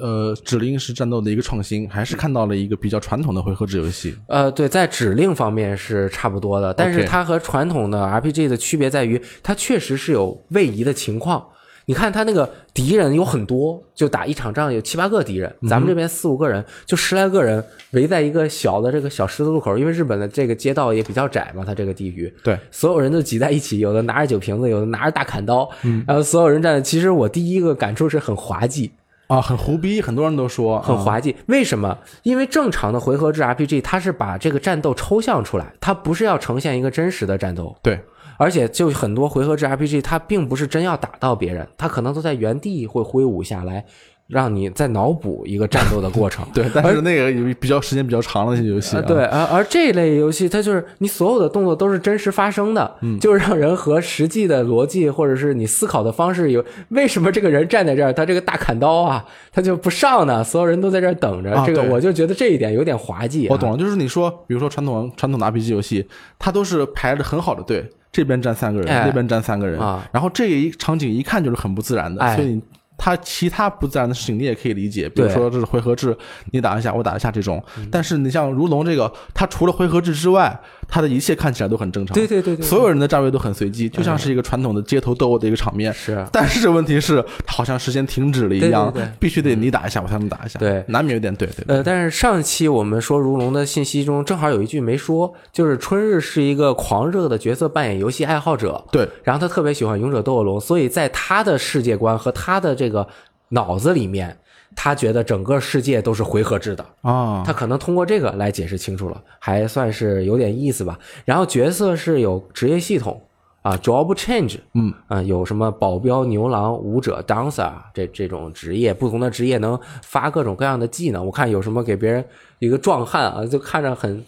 [0.00, 4.14] 呃指令式战斗的一个创新，还是看到了一个比较传统的回合制游戏。
[4.28, 11.44] 呃，对，在指令方面是差不多的，但是它和传统的 RPG 的区别在于，它确实是有位移的情况。
[11.88, 25.70] 你看它那个敌人有很多，就打一场仗有七八个敌人，咱们这边四五个人，就十来个人围在一个小的这个小十字路口，因为日本的这个街道也比较窄嘛，它这个地域，对，所有人都挤在一起，有的拿着酒瓶子，有的拿着大砍刀，
[26.08, 26.82] 然后所有人站。
[26.82, 28.90] 其实我第一个感触是很滑稽，
[29.28, 31.34] 啊，很胡逼，很多人都说啊很滑稽。
[31.46, 31.98] 为什么？
[32.22, 37.76] 因为正常的回合制 RPG，它是把这个战斗抽象出来，它不是要呈现一个真实的战斗。
[37.82, 38.00] 对，
[38.38, 43.84] 而且就很多回合制 RPG，它并不是真要打到别人，它可能都在原地会挥舞下来，
[44.28, 46.44] 让你再脑补一个战斗的过程。
[46.52, 60.42] 对，但是那个有比较时间比较长的一些游戏、啊呃，对，而而这类游戏，它就是你所有的动作都是真实发生的，嗯就是让人和实际的逻辑或者是你思考的方式有，为什么这个人站在这儿，他这个大砍刀啊，他就不上呢？
[60.42, 63.50] 所有人都在这儿等着，啊这个我就觉得这一点有点滑稽、啊。
[63.50, 66.06] 我懂了，就是你说，比如说传统传统的 RPG 游戏，
[66.38, 72.62] 它都是排着很好的队，这边站三个人，哎那边站三个人，啊然后这一场景一看就是很不自然的，哎所以你
[72.96, 76.16] 它其他不自然的事情你也可以理解，比如说这是回合制，
[76.52, 77.88] 你打一下我打一下这种，嗯。
[77.90, 85.92] 但是你像如龙这个，它除了回合制之外，它的一切看起来都很正常，对对对对，所有人的站位都很随机，就像是一个传统的街头斗殴的一个场面。
[85.92, 86.12] 是。
[86.14, 90.84] 啊但是问题是，好像时间停止了一样，对对对必须得你打一下我才能打一下，对。
[90.88, 91.76] 难免有点对对对。
[91.76, 103.06] 呃，但是上一期我们说如龙的信息中，正好有一句没说，就是春日是一个狂热的角色扮演游戏爱好者，对，然后他特别喜欢勇者斗恶龙，所以在他的世界观和他的这个
[103.50, 104.36] 脑子里面，
[104.76, 106.86] 他觉得整个世界都是回合制的。
[107.00, 110.96] 啊，他可能通过这个来解释清楚了，还算是有点意思吧。
[111.24, 113.20] 然后角色是有职业系统
[113.62, 121.26] 啊，job change，嗯啊，有什么保镖、牛郎、舞者、dancer 这这种职业，不同的职业能发各种各样的技能。
[121.26, 122.24] 我看有什么给别人
[122.58, 124.24] 一个壮汉啊，就看着很。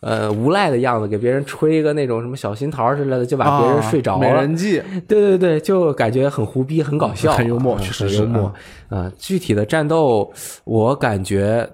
[0.00, 4.42] 呃，无赖的样子，给别人吹一个那种什么小心桃之类的，就把别人睡着啊、美了。
[4.42, 8.54] 人计，对对对，就感觉很胡逼，很搞笑， 很幽默嗯确实是很幽默。
[8.90, 11.68] 啊、具体的战斗，我感觉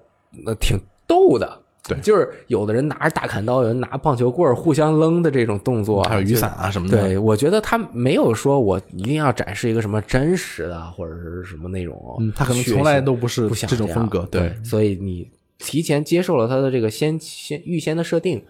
[0.47, 1.61] 呃挺逗的。
[1.87, 7.03] 对就是有的人拿着大砍刀，有人拿棒球棍儿互相扔的这种动作，还有雨伞啊什么的。
[7.03, 14.27] 对，我觉得他没有说我一定要展示一个什么真实的或者是什么那种，嗯，他可能从来都不是这种风格。
[14.31, 18.43] 对，所以你提前接受了他的这个先先预先的设定，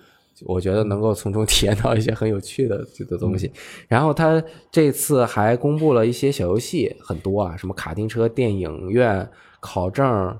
[0.47, 3.51] 我觉得能够从中体验到一些很有趣的的东西。
[3.87, 9.29] 然后他这次还公布了一些小游戏，很多啊，什么卡丁车、电影院、
[9.61, 10.37] 考证、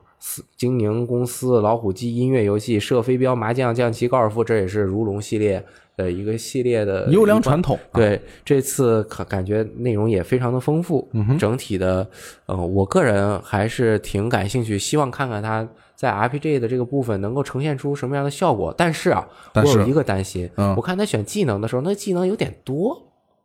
[0.57, 5.65] 经营公司、老虎机、音乐游戏、射飞镖、麻将、象棋、高尔夫，这也是如龙系列
[5.97, 7.79] 的一个系列的优良传统。
[7.93, 12.09] 对，这次感感觉内容也非常的丰富，整体的，
[12.47, 15.69] 呃，我个人还是挺感兴趣，希望看看它。
[16.05, 18.75] 在 RPG 的这个部分能够呈现出什么样的效果？
[18.77, 22.95] 但是啊，我有一个担心，我看他选技能的时候，那技能有点多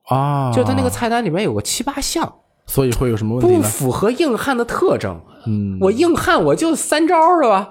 [0.10, 2.34] 啊，就他那个菜单里面有个七八项，
[2.66, 5.18] 所以会有什么问题不符合硬汉的特征。
[5.48, 7.70] 嗯，我硬汉我就三招是吧？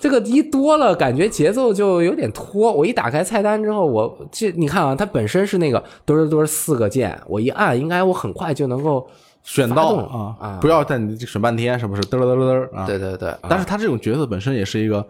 [0.00, 2.72] 这个一多了，感觉节奏就有点拖。
[2.72, 9.06] 我一打开菜单之后，我这你看啊，它本身是那个墩儿墩儿四个键，我一按，应该我很快就能够。
[9.44, 9.94] 选到
[10.40, 12.02] 啊，不要在你选半天，是不是？
[12.02, 12.84] 嘚嘚嘚嘚啊！
[12.86, 13.32] 对对对。
[13.42, 15.06] 但是他这种角色本身也是一个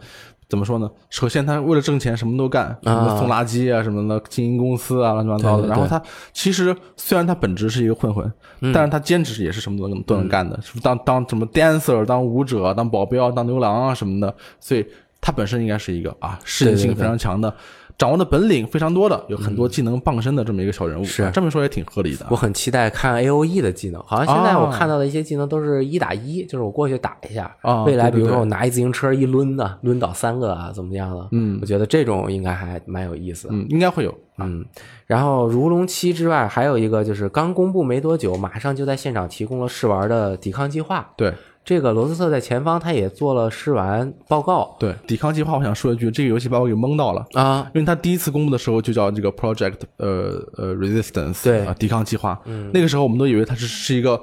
[0.48, 0.90] 怎么说呢？
[1.08, 5.68] 首先，他为了挣钱什么都干，什么送垃圾啊什么的，经营公司啊乱七八糟的。
[5.68, 8.30] 然后他其实虽然他本职是一个混混，
[8.74, 14.34] 但是他兼职也是什么都能都能干的，当当什么 dancer，当舞者，当保镖，当牛郎啊什么的。
[14.58, 14.84] 所以
[15.20, 17.54] 他本身应该是一个啊适应性非常强的。
[17.96, 22.26] 掌握的本领非常多的，有很多技能傍身的这么一个小人物，是这么说也挺合理的。
[22.28, 27.54] 我很期待看 A O E 的技能，好像现在我看到的一些技能都是一打一，就是我过去打一下。
[27.86, 31.28] 未来比如说我拿一自行车一抡呢，抡倒三个啊，怎么样的？
[31.32, 33.48] 嗯，我觉得这种应该还蛮有意思。
[33.50, 34.12] 嗯，应该会有。
[34.38, 34.64] 嗯，
[35.06, 41.12] 然后如龙七之外，还有一个就是刚公布没多久，马上就在现场提供了试玩的抵抗计划。
[41.16, 41.32] 对。
[41.64, 44.76] 这个罗斯特在前方，他也做了试玩报告。
[44.78, 47.68] 对，抵抗计划，我想说一句，这个游戏把我给蒙到了啊！
[47.74, 52.38] 因为他第一次公布的时候就叫这个 Project 呃呃 Resistance，对啊，抵抗计划。
[52.72, 54.20] 那个时候我们都以为它是是一个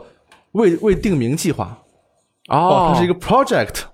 [0.51, 1.77] 未未定名计划，
[2.47, 3.90] 哦，它是一个 Project。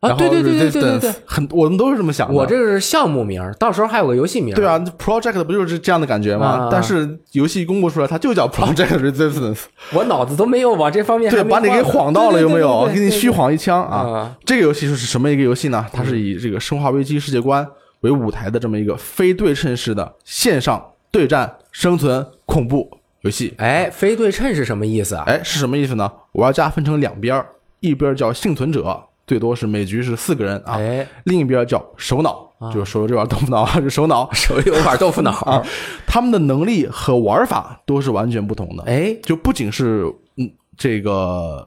[0.00, 2.34] 啊，对对对对对对对，很我们都是这么想的。
[2.34, 4.54] 我这个是项目名，到时候还有个游戏名。
[4.54, 6.70] 对啊，Project 不就是这样的感觉吗？
[6.72, 9.64] 但是游戏公布出来，它就叫 Project Resistance。
[9.92, 11.30] 我脑子都没有往这方面。
[11.30, 12.88] 对，把你给晃到了，有没有？
[12.94, 14.34] 给你虚晃一枪啊！
[14.46, 15.84] 这个游戏是什么一个游戏呢？
[15.92, 17.66] 它是以这个《生化危机》世界观
[18.00, 23.52] 为舞台的这么一个非对称式的线上对战生存恐怖游戏。
[23.58, 25.24] 哎，非对称是什么意思啊？
[25.26, 26.10] 哎，是什么意思呢？
[26.32, 27.44] 玩家分成两边，
[27.80, 28.98] 一边叫幸存者。
[29.30, 30.76] 最多是每局是四个人啊，
[31.22, 35.62] 另一边叫首脑，就是手里这碗豆腐脑， 是首脑，手里有碗豆腐脑 啊。
[36.04, 40.04] 他们的能力和玩法都是完全不同的，哎，就不仅是
[40.36, 41.64] 嗯这个，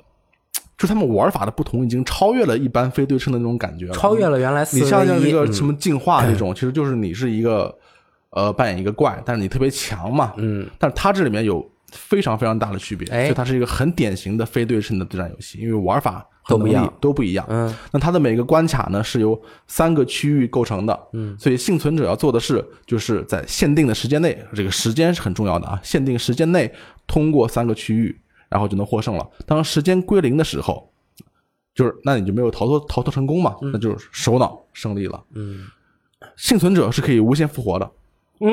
[0.78, 4.67] 就他们玩法的不同，已经超越了一般非对称的那种感觉了，超越了原来。
[4.73, 7.73] 你像像这个什么进化这种，其实就是你是一个
[8.32, 16.27] 呃扮演一个怪，但是你特别强嘛，嗯，但是它这里面有非常非常大的区别，所以它是一个很典型的非对称的对战游戏，因为玩法。
[16.45, 17.45] 都不一样，都不一样。
[17.47, 21.08] 嗯，那它的每个关卡呢是由三个区域构成的。
[21.13, 25.79] 嗯，所以幸存者要做的事就是在限定的时间内，这个时间是很重要的啊。
[25.82, 26.69] 限定时间内
[27.08, 29.25] 通过三个区域，然后就能获胜了。
[29.45, 30.91] 当时间归零的时候，
[31.73, 33.56] 就是那你就没有逃脱逃脱成功嘛？
[33.71, 35.23] 那就是首脑胜利了。
[35.36, 35.67] 嗯，
[36.36, 37.89] 幸存者是可以无限复活的。
[38.41, 38.49] 嗯，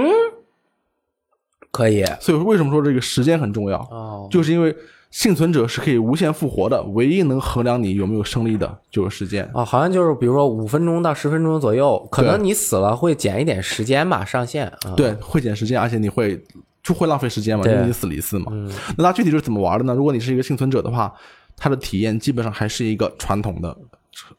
[1.70, 2.04] 可以。
[2.20, 3.78] 所以为什么说这个时间很重要？
[3.90, 4.74] 哦，就是因为。
[5.12, 14.72] 幸存者是可以无限复活的，唯一能衡量你有没有胜利的就是时间啊，好像就是比如说五分钟到十分钟左右，可能你死了会减一点时间吧，上限。
[14.96, 16.40] 对，会减时间，而且你会
[16.80, 18.52] 就会浪费时间嘛，因为你死了一次嘛。
[18.96, 19.92] 那它具体是怎么玩的呢？
[19.92, 21.12] 如果你是一个幸存者的话，
[21.56, 23.76] 它的体验基本上还是一个传统的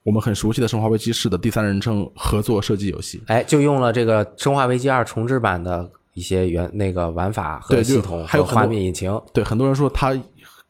[0.04, 3.22] 我们很熟悉的《生化危机》式的第三人称合作射击游戏。
[3.28, 9.21] 哎，就用了这个《生化危机二》重置版的一些原那个玩法和系统，还有画面引擎。
[9.34, 10.17] 对，很多人说它。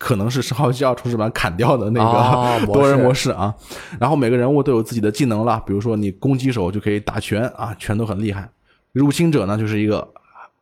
[0.04, 3.54] 可能是《生化危机二》重置版砍掉的那个 多人模式啊，
[3.99, 8.49] 然后每个人物都有自己的技能了，比如说你攻击手就可以打拳啊，拳都很厉害。
[8.93, 9.99] 入侵者呢就是一个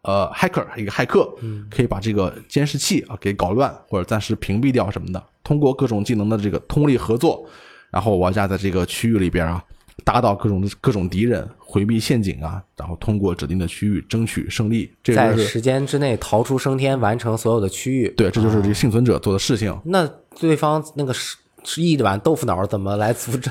[0.01, 1.33] 呃 hacker，一个骇客，
[1.71, 5.23] 可以把这个监视器啊给搞乱或者暂时屏蔽掉什么的。
[5.41, 7.47] 通过各种技能的这个通力合作，
[7.91, 9.63] 然后玩家在这个区域里边啊。
[10.03, 14.91] 打倒各种各种敌人，回避陷阱啊，然后通过指定的区域争取胜利。
[15.03, 18.09] 在时间之内逃出升天，完成所有的区域。
[18.17, 19.77] 对，这就是这个幸存者做的事情。
[19.85, 20.07] 那
[20.39, 23.49] 对方那个是是一碗豆腐脑，怎么来阻止？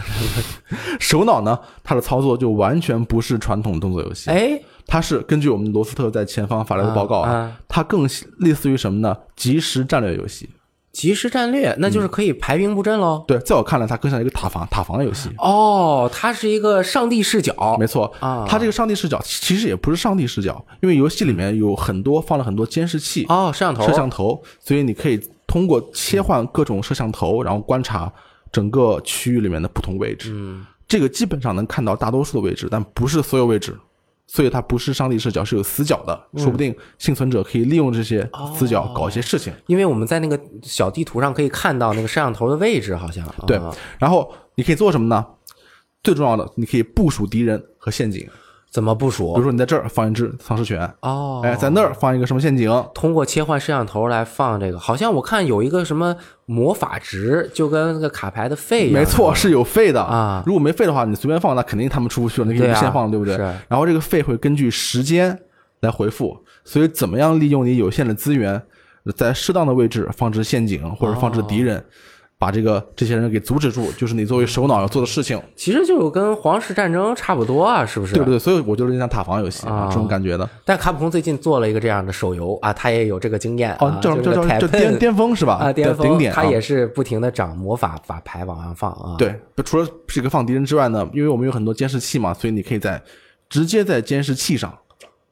[0.98, 1.58] 首脑呢？
[1.84, 4.30] 他的操作就完全不是传统动作游戏。
[4.30, 8.08] 哎，他是根据我们罗斯特在前方发来的报告啊，它更
[8.38, 9.16] 类似于什么呢？
[9.36, 10.48] 即时战略游戏。
[10.98, 13.24] 即时战略，那就是可以排兵布阵喽。
[13.28, 15.30] 对，在我看来，它更像一个塔防塔防游戏。
[15.38, 17.76] 哦，它是一个上帝视角。
[17.78, 28.12] 没错啊，它这个上帝视角其实也不是上帝视角，因为游戏里面有很多放了很多监视器哦，摄像头，摄像头，所以你可以通过切换各种摄像头，然后观察
[28.50, 30.32] 整个区域里面的不同位置。
[30.34, 33.78] 嗯，这个基本上能看到大多数的位置，但不是所有位置。
[34.28, 39.52] 所以它不是上帝视角，是有死角的，说不定幸存者可以利用这些死角搞一些事情。
[39.66, 45.26] 因为我们在那个小地图上可以看到那个摄像头的位置，好像对啊然后你可以做什么呢？
[46.02, 48.28] 最重要的，你可以部署敌人和陷阱。
[48.70, 49.32] 怎么部署？
[49.34, 49.44] 比如？
[49.44, 56.14] 说你在这儿放一只丧尸犬，哦，哎，在那儿放一个什么陷阱，通过切换摄像头来放这个，好像我看有一个什么
[56.44, 59.00] 魔法值，就跟那个卡牌的费一样。
[59.00, 60.02] 没错，是有费的。
[60.02, 60.42] 啊。
[60.46, 63.36] 如果没费的话，你随便放，那肯定他们出不去了，你可以对啊无限放，对不对？
[63.36, 63.42] 是。
[63.68, 65.38] 然后这个费会根据时间
[65.80, 68.60] 来回复，所以怎么样利用你有限的资源，
[69.16, 71.82] 在适当的位置放置陷阱或者放置敌人，
[72.38, 78.14] 把这个这些人给阻止住，就是你作为首脑要做的事情，其实就跟皇室战争差不多啊，是不是？
[78.14, 78.38] 对不对？
[78.38, 80.48] 所以我就是像塔防游戏啊这种感觉的。
[80.64, 85.54] 但卡普空最近做了一个这样的手游啊，他也有这个经验啊，，哦叫叫就叫叫巅巅峰是吧？
[85.54, 89.34] 啊，巅峰顶峰，点啊他也是不停的涨魔法法牌往上放啊。，对，
[89.64, 93.02] 除了这个放敌人之外呢，因为我们有很多监视器嘛，所以你可以在
[93.48, 94.72] 直接在监视器上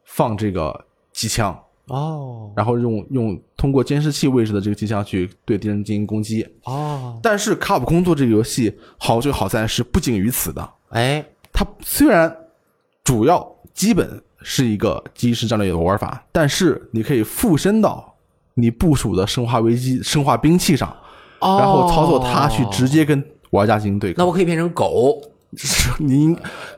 [0.04, 1.57] 放这个机枪，
[1.89, 6.47] 哦然后用用通过监视器位置的这个机枪去对敌人进行攻击。
[6.64, 12.34] 哦，但是卡普空做这个游戏好就好在是不仅于此的，哎，它虽然
[13.05, 18.14] 主要基本是一个即时战略的玩法，但是你可以附身到
[18.55, 20.89] 你部署的生化危机、生化兵器上，
[21.41, 24.24] 哦然后操作它去直接跟玩家进行对抗。
[24.24, 25.20] 那我可以变成狗
[25.99, 26.34] 你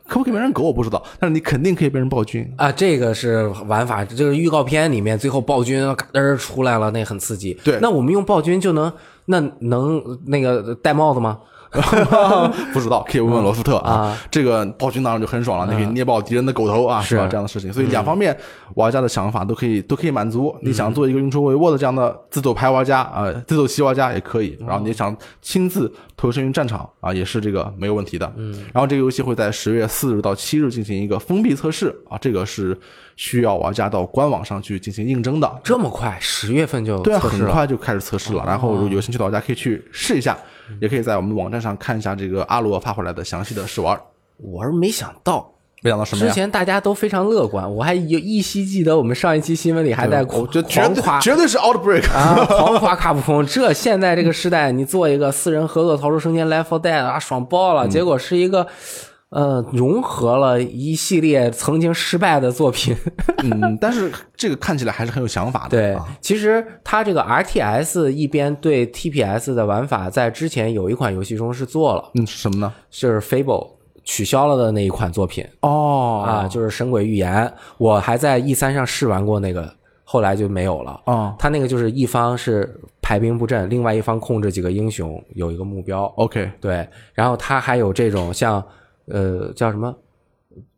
[0.07, 2.49] 可不可以变成狗我不知道，但是你肯定可以变成暴君。
[2.57, 7.55] 啊，这个是玩法，就是预告片里面最后暴君嘎噔出来了，那很刺激。
[7.65, 8.93] 对那我们用暴君就能
[9.25, 11.39] 那能那个戴帽子吗？
[12.73, 14.17] 不知道，可以问问罗斯特啊。
[14.31, 17.27] 这个暴君当然就很爽了，你可以捏爆敌人的狗头啊，是吧？
[17.27, 18.37] 这样的事情，所以两方面
[18.75, 20.55] 玩家的想法都可以都可以满足。
[20.63, 24.57] 你想做一个运筹帷幄的这样的自走牌玩家啊，自走棋玩家也可以。
[24.61, 28.33] 然后你想亲自投身于战场啊，也是这个没有问题的。
[28.37, 28.53] 嗯。
[28.73, 32.79] 然后这个游戏会在十月四日到七日进行一个封闭测试啊，这个是
[33.17, 35.61] 需要玩家到官网上去进行应征的。
[35.65, 37.49] 这么快，十月份就对啊，很。
[37.49, 38.45] 快就开始测试了。
[38.47, 40.37] 然后有兴趣的玩家可以去试一下，
[40.81, 43.99] 也可以在我们网站上看一下这个阿罗发回来的详细的试玩。
[44.37, 45.51] 我是没想到，
[45.83, 46.29] 没想到什么呀？
[46.29, 50.47] 之前大家都非常乐观，我还有依稀记得我们上一期新闻里还在狂
[50.97, 53.45] 夸绝对是 Outbreak 啊， 狂夸卡普空。
[53.47, 57.89] 这现在这个时代，你做一个四人合作逃出生天 Left 4 Dead 啊，爽爆了！
[57.89, 58.67] 结果是一个。
[59.31, 62.97] 呃，融合了一系列曾经失败的作品。
[63.45, 65.71] 嗯，但是这个看起来还是很有想法的。
[65.71, 72.73] 对啊，其实它这个 RTS 一边对 TPS 的玩法，在之前有一款游戏中是做了，嗯，是什么呢？
[72.91, 73.73] 就是 Fable
[74.03, 79.71] 取消了的那一款作品哦啊，就是《神鬼预言》，我还在 E 三上试玩过那个，
[80.05, 80.99] 后来就没有了。
[81.05, 86.05] 哦它那个就是一方是排兵布阵，另外一方控制几个英雄，有一个目标。
[86.17, 88.65] ，OK，对，然后它还有这种像
[89.11, 89.95] 呃叫什么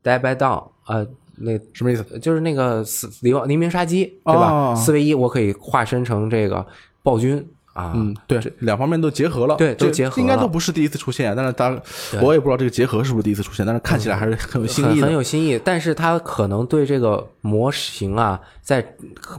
[0.03, 1.07] Die by Dawn 啊、
[1.37, 2.19] 那什么意思？
[2.19, 4.51] 就是那个死黎黎明杀机对吧？
[4.73, 6.67] 哦四 v 一我可以化身成这个
[7.03, 11.81] 暴君啊，嗯，对，两方面都结合了，对都结合应该都不是第一次出现，但是当
[12.21, 15.07] 我也不知道这个结合是不是第一次出现，但是看起来还是很有新很意的。
[15.07, 18.85] 很有新意，但是它可能对这个模型啊，在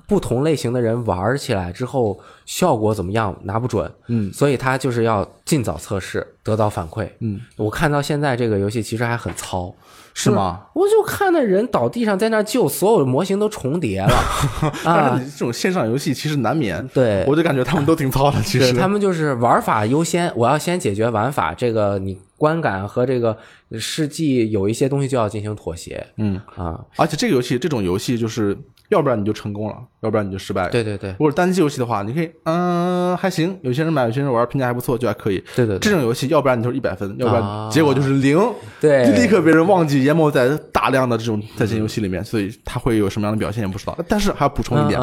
[0.08, 7.10] 不同类型的人玩起来之后，效果怎么样拿不准，嗯，所以它就是要尽早测试，得到反馈。
[7.20, 9.74] 嗯，我看到现在这个游戏其实还很糙，
[10.14, 10.62] 是吗？
[10.74, 14.14] 我就看那人倒地上在那救，所有的模型都重叠了
[14.84, 15.24] 但啊是。
[15.24, 18.42] 你这种线上游戏其实难免，对我就感觉他们都挺糙的。
[18.42, 23.38] 其实他们就是玩法优先，我要先解决玩法，这个你观感和这个
[23.80, 26.80] 世纪有一些东西就要进行妥协嗯，啊。
[26.98, 28.58] 而且这个游戏这种游戏就是，
[28.92, 30.70] 要不然你就成功了，要不然你就失败了。
[30.70, 35.42] 对对对如果是单机游戏的话，你可以，嗯，还行，有些人买，有些人玩，评价还不错，就还可以。
[35.56, 38.38] 对对对这种游戏，要不然你就是一百分，要不啊然结果就是零，
[38.80, 43.98] 对就立刻被人忘记，淹没在大量的这种在线游戏里面，所以它会有什么样的表现也不知道。
[44.08, 45.00] 但是还要补充一点，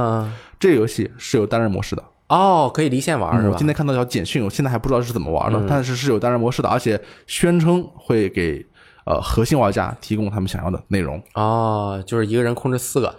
[0.61, 2.05] 这个游戏是有单人模式的。
[2.29, 3.49] 哦，可以离线玩是吧？
[3.49, 8.63] 嗯嗯我今天看到条简讯，我现在还不知道是怎么玩的，但是是有单人模式的，而且宣称会给
[9.09, 11.21] 呃核心玩家提供他们想要的内容。
[11.35, 13.15] 哦，就是一个人控制四个，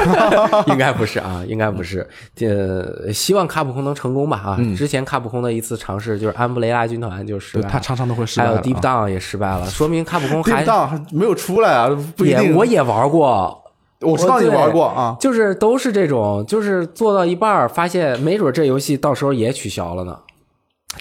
[0.68, 2.06] 应该不是啊，应该不是。
[2.40, 4.58] 呃，希望卡普空能成功吧啊！
[4.76, 8.58] 之前卡普空的一次尝试就是安布雷拉军团就失败了，他常常都会失败还有。
[8.60, 12.52] Deep Down 也失败了， 说明卡普空还 Deep Down 没有出来啊，不一也。
[12.52, 13.62] 我也玩过，
[14.00, 20.18] 我知道你对玩过啊，就是都是这种，就是做到一半儿发现没准这游戏到时候也取消了呢。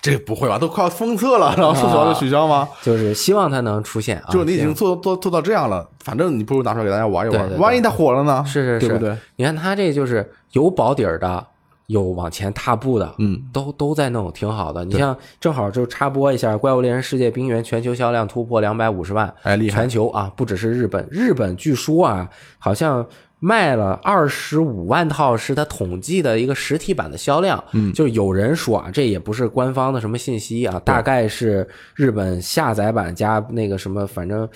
[0.01, 0.57] 这不会吧？
[0.57, 2.69] 都快要封测了，然后说取消就取消吗？
[2.81, 8.43] 就是希望它能出现啊，就你已经做做做到这样了，反正你不如拿出来给大家玩一玩，对对对万一它火了呢？
[8.45, 9.17] 是是是，对不对？
[9.35, 11.45] 你看它这就是有保底儿的，
[11.87, 14.85] 有往前踏步的，嗯，都都在弄，挺好的。
[14.85, 22.29] 你像正好就插播一下，《怪物猎人世界：冰原》全球销量突破两百五十万，哎，厉害全，球啊，不只是日本，日本据说啊，
[22.59, 23.03] 好像
[23.39, 27.63] 卖了二十五万套，是它统计的一个实体版的销量。
[27.71, 34.47] 嗯就是有人说啊，这也不是官方的什么信息啊，大概是日本下载版加那个什么，反正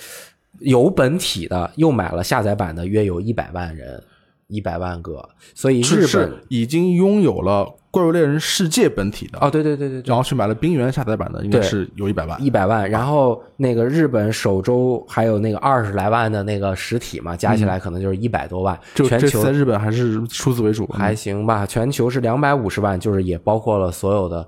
[0.60, 4.04] 有本体的，又买了下载版的，约有一百万人，
[4.48, 5.28] 一百万个。
[5.56, 7.62] 所以日本已经拥有了
[7.94, 10.10] 《怪物猎人世界》本体的，哦，对对对对对。
[10.10, 12.42] 然后去买了冰原下载版的，应该是有一百万。
[12.42, 18.76] 一百万，然后那个日本首周还有那个二十来万的那个实体嘛，加起来可能就是一百多万。
[18.96, 24.48] 就全球在日本还是数字为主，还行吧，全球是两百五十万，就是也包括了所有的，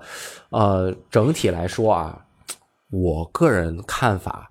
[0.50, 2.18] 呃，整体来说啊，
[2.89, 4.50] 我个人看法，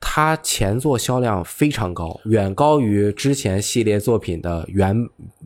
[0.00, 4.96] 它前作销量非常高，远高于之前系列作品的原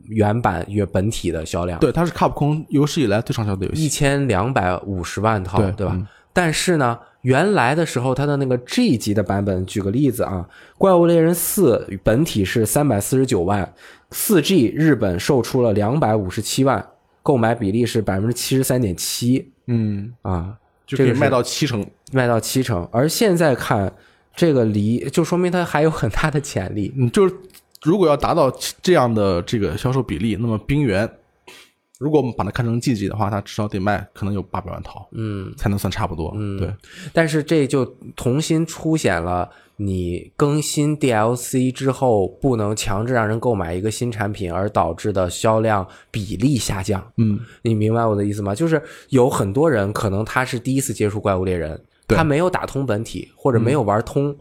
[0.05, 3.89] 原版原本体的销量，对，它是卡普空有史以来最畅销的游戏一戏。
[3.89, 5.93] 千两百五十万套，对吧？
[5.93, 10.45] 嗯但是呢，原来的时候它的那个 G 级的版本，举个例子啊，
[10.77, 13.73] 《怪物猎人四》本体是三百四十九万，
[14.11, 16.85] 四 G 日本售出了两百五十七万，
[17.23, 21.85] 购买比例是百分之七十三点七嗯，啊，就可以这个卖到七成。
[22.11, 22.85] 卖到七成。
[22.91, 23.93] 而现在看
[24.35, 26.93] 这个离，就说明它还有很大的潜力。
[26.97, 27.35] 嗯，就是
[27.83, 31.09] 如果要达到这样的这个销售比例，那么冰原，
[31.99, 36.33] 如果我们把它看成 GG 的话，它至少得卖可能有八百万套，嗯，才能算差不多。
[36.35, 36.73] 嗯，对，
[37.13, 47.05] 但是这就重新凸显了你更新 DLC 之后不能强制让人购买一个新产品而导致的销量比例下降。
[47.17, 48.55] 嗯，你明白我的意思吗？
[48.55, 54.35] 就是有很多人可能他是第一次接触怪物猎人，对他没有打通本体或者没有玩通，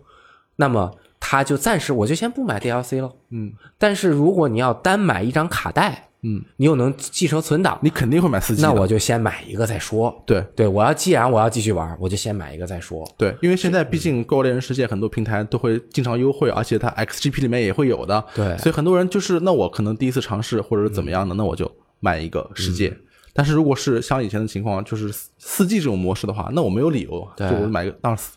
[0.57, 3.13] 那么他就暂时我就先不买 DLC 了。
[3.31, 8.63] 嗯，但是如果你要单买一张卡带，嗯，你又能继承存档，你肯定会买四 G。
[8.63, 10.23] 那我就先买一个再说。
[10.25, 13.07] 对对，我要既然我要继续玩，我就先买一个再说。
[13.19, 18.25] 对，因为现在毕竟《怪物猎人世界》很多平台都会经常优惠，而且它 XGP 里面也会有的。
[18.35, 22.97] 对所以很多人就是那我可能第一次尝试或者是怎么样的，那我就买一个世界。
[23.35, 28.31] 但是如果是像以前的情况，就是四 G 这种模式的话，那我没有理由，对就我买一个当时。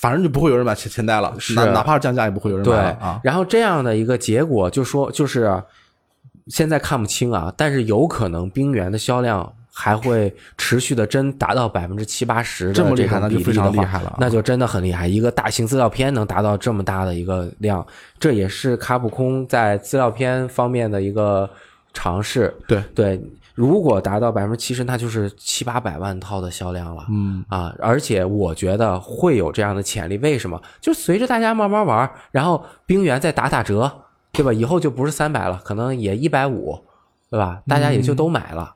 [0.00, 3.20] 反正就不会有人买钱钱袋了，是哪哪怕是降价也不会有人买了啊。
[3.22, 5.62] 然后这样的一个结果，就说就是
[6.46, 15.06] 现在看不清啊，但是有可能冰原的销量还会持续的真达到百分之七八十的这么厉害那就非常厉害了啊那就真的很厉害。
[15.06, 17.86] 一个大型资料片能达到这么大的一个量，
[18.18, 21.48] 这也是卡普空在资料片方面的一个
[21.92, 22.56] 尝试。
[22.66, 23.20] 对对，
[23.54, 27.06] 如果达到百分之七十，那就是七八百万套的销量了。
[27.08, 30.18] 嗯啊，而且我觉得会有这样的潜力。
[30.18, 30.60] 为什么？
[30.80, 34.00] 就随着大家慢慢玩，然后冰原再打打折，
[34.32, 34.52] 对吧？
[34.52, 36.78] 以后就不是三百了，可能也一百五，
[37.30, 37.62] 对吧？
[37.68, 38.74] 大家也就都买了。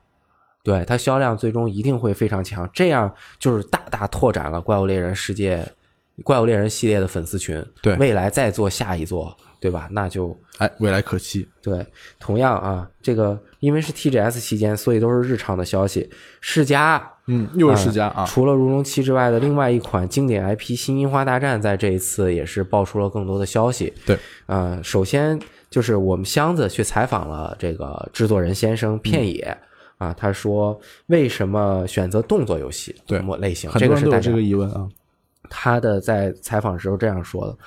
[0.63, 5.65] 对它销量最终一定会非常强，这样就是大大拓展了怪物猎人世界、
[6.23, 7.65] 怪物猎人系列的粉丝群。
[7.81, 9.87] 对未来再做下一座，对吧？
[9.91, 11.47] 那就哎，未来可期。
[11.61, 11.85] 对，
[12.19, 16.09] 同样啊，这个因为是 TGS 期间，所以都是日常的消息。
[16.41, 23.93] 世嘉嗯，又是世嘉啊，除了《如龙七》之外的另外一款经典 IP《新樱花大战》，在这一次也是爆出了更多的消息。
[24.05, 25.39] 对，啊、首先
[25.69, 29.57] 就是我们箱子去采访了这个制作人先生片野。
[29.99, 33.69] 啊，他说为什么选择动作游戏对模类型？
[33.69, 34.87] 很这个是大家这个疑问啊。
[35.49, 37.57] 他的在采访时候这样说的：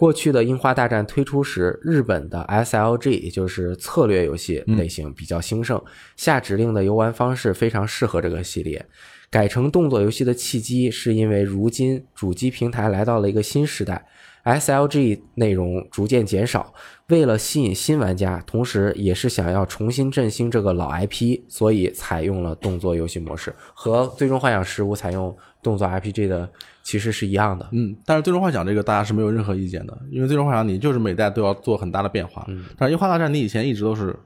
[0.00, 5.78] 过去的《樱花大战》推出时，日本的 SLG 也就是策略游戏类型比较兴盛，
[6.16, 8.86] 下指令的游玩方式非常适合这个系列。
[9.28, 14.06] 改成动作游戏的契机，是因为如今主机平台来到了一个新时代
[14.44, 16.72] ，SLG 内容逐渐减少。
[17.10, 26.48] 为了吸引新玩家，同时也是想要重新振兴这个老 IP，所以采用了动作游戏模式，和《最终幻想十五》采用动作 RPG 的
[26.82, 27.68] 其实是一样的。
[27.72, 32.44] 嗯，但是最终幻想这个大家是没有任何意见的，因为最终幻想你就是每代都要做很大的变化。
[32.48, 34.16] 嗯但是樱花大战你以前一直都是，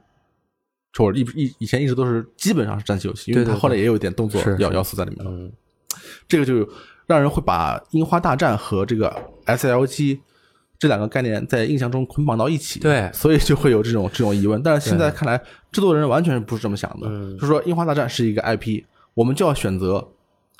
[0.96, 5.30] 或者一一以前一直都是基本上是战棋游戏，因为它后来也有一点动作是是要要素在里面了。
[5.30, 5.50] 嗯，
[6.28, 6.68] 这个就
[7.06, 9.14] 让人会把樱花大战和这个
[9.46, 10.20] SLG
[10.78, 14.62] 这两个概念在印象中捆绑到一起，对所以就会有这种这种疑问。
[14.62, 15.38] 但是现在看来，
[15.72, 18.82] 制作人完全不是这么想的，嗯就是说樱花大战是一个 IP，
[19.14, 20.06] 我们就要选择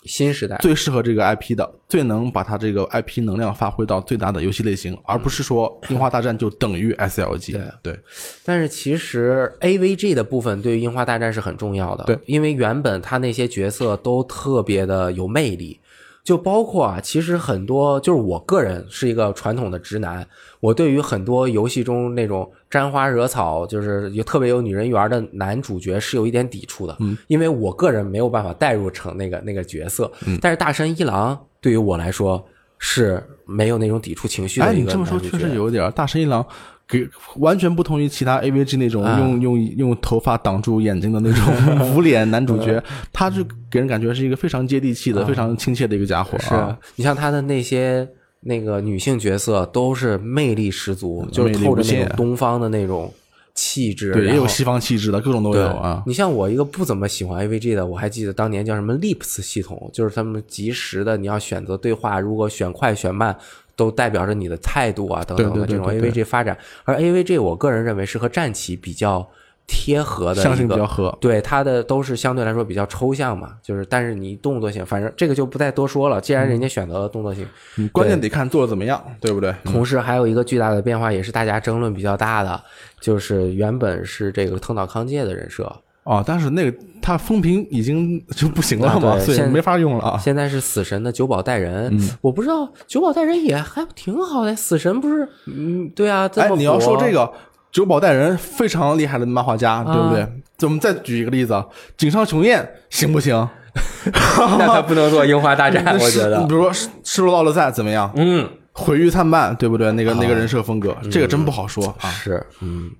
[0.04, 0.56] 新时代。
[0.58, 7.52] 最适合这个 IP 的，最能把它这个 IP 能量发挥到最大的游戏类型，而不是说樱花大战就等于 SLG。
[7.52, 8.00] 对对
[8.44, 15.80] 但是其实 AVG 的部分对于樱花大战是很重要的，对，因为原本它那些角色都特别的有魅力，
[16.24, 20.26] 就包括啊，其实很多就是我个人是一个传统的直男，
[20.58, 32.42] 我对于很多游戏中那种沾花惹草，就是有特别有女人缘的男主角是有一点抵触的，嗯，因为我个人没有办法代入成那个那个角色，嗯但是大山一郎对于我来说
[32.78, 35.90] 是没有那种抵触情绪的哎，一个你这么说确实有点儿。
[35.90, 36.44] 大神一郎
[36.88, 39.18] 给完全不同于其他 AVG 那种啊。
[39.18, 41.44] 用、用用头发挡住眼睛的那种
[41.96, 42.82] 捂脸男主角，
[43.12, 46.54] 他就给人感觉是一个非常接地气的、啊非常亲切的一个家伙是。
[46.54, 46.78] 啊。
[46.96, 48.06] 你像他的那些
[48.40, 53.12] 那个女性角色都是魅力十足，就是透着那种东方的那种
[53.54, 56.02] 气质，对，也有西方气质的，各种都有啊。
[56.06, 63.34] 你像我一个不怎么喜欢 AVG 的，我还记得当年叫什么 Lips 系统，就是他们及时的，你要选择对话，如果选快选慢，
[63.76, 66.56] 都代表着你的态度啊等等的这种 AVG 发展。
[66.84, 69.28] 而 AVG 我个人认为是和战旗比较
[69.66, 70.74] 贴合的相性一个。
[70.74, 76.20] 比较合，对它的都是相对来说比较抽象嘛，就是但是你动作性，反正这个就不再多说了。
[76.20, 77.48] 既然人家选择了动作性，
[77.78, 79.54] 嗯，关键得看做的怎么样，对不对？
[79.64, 82.62] 同时还有一个巨大的变化，也是大家争论比较大的，
[83.00, 85.74] 就是原本是这个藤岛康介的人设，
[86.04, 90.18] 哦，但是那个他风评已经就不行了啊嘛，所以没法用了啊。
[90.18, 94.54] 现在是死神的九保带人，嗯我不知道九保带人也还挺好的。
[94.54, 97.32] 死神不是，嗯，对啊，哎你要说这，个
[97.72, 100.28] 九保带人非常厉害的漫画家，对不对啊？
[100.62, 103.48] 我们再举一个例子啊，井上雄彦行不行？
[104.12, 108.12] 那他不能做樱花大战， 我觉得你得，比如说《失落奥德赛》怎么样？
[108.14, 109.90] 嗯，毁誉参半，对不对？
[109.92, 112.08] 那个那个人设风格，这个真不好说啊。
[112.10, 112.90] 是，嗯，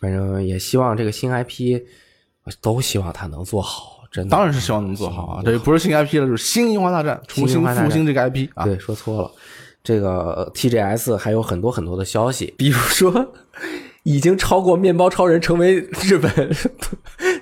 [0.00, 1.80] 反正也希望这个新 IP
[2.60, 4.30] 都希望他能做好，真的。
[4.30, 8.64] 当然是希望能做好啊，这不是新 IP 了，就是新樱花大战，重新复兴这个 IP 啊。
[8.64, 9.30] 对，说错了。
[9.82, 13.32] 这个 TGS 还有很多很多的消息，比如说
[14.02, 16.54] 已经超过面包超人成为日本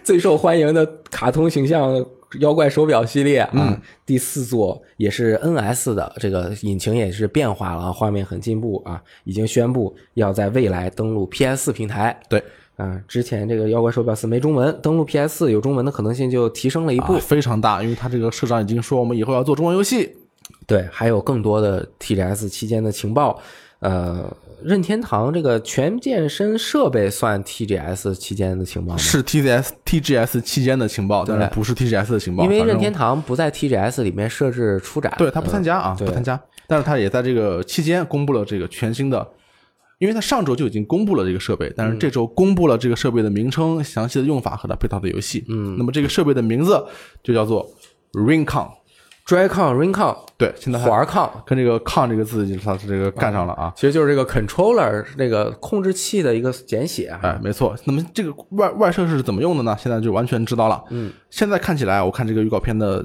[0.04, 2.04] 最受欢迎的卡通形象
[2.38, 12.20] 妖怪手表系列啊，嗯第四座也是 NS 的，这个引擎也是变化了啊，画面很进步啊，已经宣布要在未来登陆 PS 4平台。
[12.28, 12.40] 对
[12.78, 17.14] 啊，之前这个妖怪手表四没中文，登录 PS 4有中文的可能性就提升了一步。
[17.14, 20.16] 啊，非常大，因为他这个社长已经说我们以后要做中文游戏。
[20.66, 23.40] 对，还有更多的 TGS 期间的情报。
[23.80, 28.98] 呃，任天堂这个全健身设备算 TGS 期间的情报吗？
[28.98, 32.44] 是 TGS TGS 期间的情报，但是不是 TGS 的情报。
[32.44, 36.40] 因为任天堂不在 TGS 里面设置出展，对他不参加啊，对不参加。
[36.66, 39.26] 但是他也在这个期间公布了这个全新的，
[39.98, 45.44] 因为它上周就已经公布了这个设备，但是这周公布了这个设备的名称、详细的用法和它配套的游戏。
[45.48, 46.84] 嗯，那么这个设备的名字
[47.22, 47.68] 就叫做
[48.12, 48.70] Ringcon。
[49.26, 53.70] Drycon Ringcon，、对，现在它环 Con，跟这个 con 这个字就是它是这个干上了啊。
[53.76, 57.20] 其实就是这个 controller 那个控制器的一个简写啊。
[57.22, 57.76] 哎，没错。
[57.84, 59.76] 那么这个外外设是怎么用的呢？
[59.78, 60.82] 现在就完全知道了。
[60.88, 63.04] 嗯，现在看起来，我看这个预告片的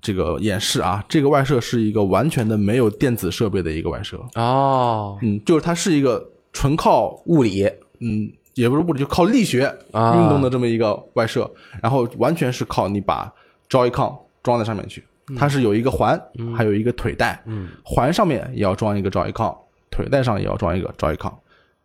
[0.00, 4.18] 这个演示啊，这个外设是一个完全的没有电子设备的一个外设。
[4.34, 7.64] 哦，嗯，就是它是一个纯靠物理
[8.00, 11.50] 嗯，也不是物理，就靠力学啊运动的这么一个外设，
[11.82, 13.32] 然后完全是靠你把
[13.68, 15.04] Joy-Con 装在上面去。
[15.36, 16.20] 它是有一个环，
[16.56, 19.56] 还有一个腿带，嗯，环上面也要装一个 Joy-Con，
[19.90, 21.32] 腿带上也要装一个 Joy-Con。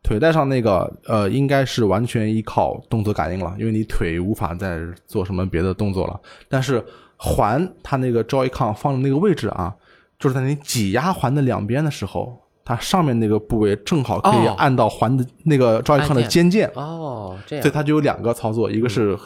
[0.05, 6.19] 腿带上那个呃，应该是完全依靠动作感应了，因为你腿无法再做什么别的动作了。
[6.47, 6.83] 但是
[7.17, 9.73] 环它那个 Joy-Con 放的那个位置啊，
[10.19, 19.17] 就是在你挤压环的两边的时候，它上面那个部位正好可以哦按到环的那个 Joy-Con 的按尖键，哦，这样所以它就有两个操作，一个是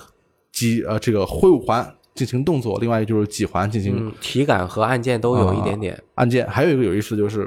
[0.52, 6.02] 挤呃这个挥舞环进行动作，另外一个就是挤环进行嗯，体感和按键都有一点点。
[6.16, 6.48] 按键。
[6.50, 7.44] 还有一个有意思的就是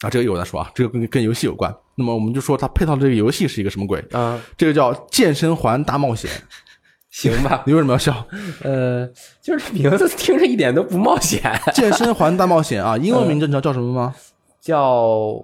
[0.00, 1.74] 啊，这个一会儿再说啊，这个跟跟游戏有关。
[1.96, 4.02] 那么我们就说它配套的这个游戏是一个什么鬼？
[4.12, 6.30] 啊，这个叫健身环大冒险。
[7.10, 8.26] 行吧， 你为什么要笑？
[8.64, 9.08] 呃，
[9.40, 11.40] 就是名字听着一点都不冒险，
[11.72, 14.14] 健身环大冒险啊，英文名字你知道叫什么吗？
[14.60, 14.80] 叫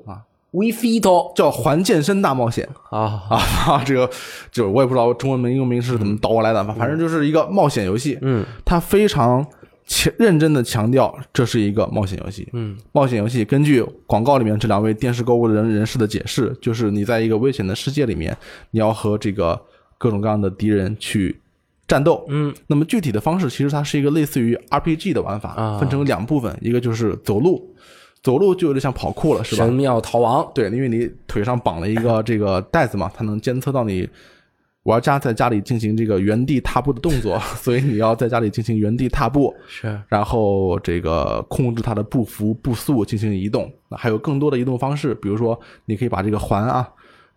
[0.06, 3.22] 啊 We Fit 叫环健身大冒险啊，
[3.68, 3.84] 啊。
[3.86, 4.10] 这个
[4.50, 8.18] 就我也不知道中文名、英文名是怎么倒过来的，反正就是一个冒险游戏。
[8.20, 9.46] 嗯它非常
[9.92, 12.48] 强认真的强调这是一个冒险游戏。
[12.52, 18.34] 嗯冒险游戏根据广告里面这两位电视购物人人士的解释，就是你在一个危险的世界里面，
[18.70, 19.60] 你要和这个
[19.98, 21.40] 各种各样的敌人去
[21.88, 22.24] 战斗。
[22.28, 27.74] 嗯那么具体的方式，其实它是一个类似于 RPG 的玩法，啊分成两部分，一个就是走路，
[28.22, 29.74] 走路就有点像跑酷了，是吧神？
[29.74, 34.08] 庙逃亡，对，因为你腿上绑了一个这个带子嘛，它能监测到你
[34.84, 43.70] 玩家在家里进行这个原地踏步的动作， 所以你要在家里进行原地踏步，是然后这个控制它的步幅、步速进行移动。
[43.88, 46.88] 那还有更多的移动方式，比如说你可以把这个环啊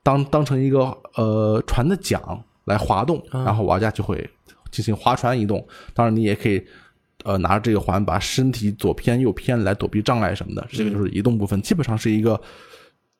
[0.02, 2.22] 当当成一个呃船的桨
[2.64, 4.30] 来滑动，然后玩家就会
[4.72, 5.66] 进行划船移动。
[5.94, 6.64] 当然，你也可以
[7.26, 12.40] 呃拿着这个环把身体左偏右偏来躲避障碍什么的，这个就是移动部分，基本上是一个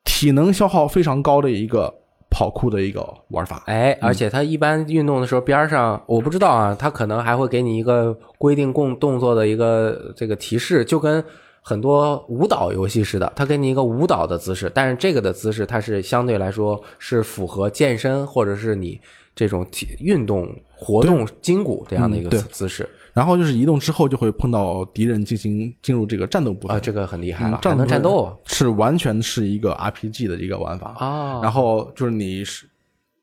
[0.02, 1.94] 体能消耗非常高的一个
[2.34, 3.62] 跑酷的一个玩法。
[3.66, 11.24] 哎，而且它一般运动的时候边儿上，我不知道啊，它可能还会给你一个规定动动作的一个这个提示，就跟
[11.62, 19.00] 很多舞蹈游戏似的，它给你一个舞蹈的姿势，但是这个的姿势它是相对来说是符合健身或者是你
[19.36, 30.92] 这种体运动活动筋骨这样的一个姿势然后就是移动之后就会碰到敌人进行进入这个战斗部分啊，这个很厉害嗯了，还能战斗啊是完全是一个 RPG 的一个玩法。
[30.98, 31.40] 啊！
[31.40, 32.68] 然后就是你是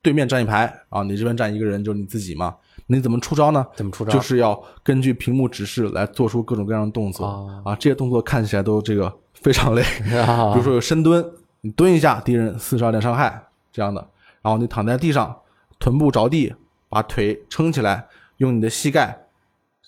[0.02, 2.56] 对面站一排啊，你这边站一个人，就是你自己嘛。
[2.88, 3.66] 你怎么出招呢？
[3.76, 4.12] 怎么出招？
[4.12, 9.82] 就是要根据屏幕指示来做出各种各样的动作、哦啊，这些动作看起来都这个非常累。
[10.18, 11.26] 啊 比如说有深蹲，
[11.62, 14.06] 你蹲一下，敌人四十二点伤害这样的，
[14.42, 15.36] 然后你躺在地上，
[15.80, 16.54] 臀部着地，
[16.90, 18.06] 把腿撑起来，
[18.38, 19.21] 用你的膝盖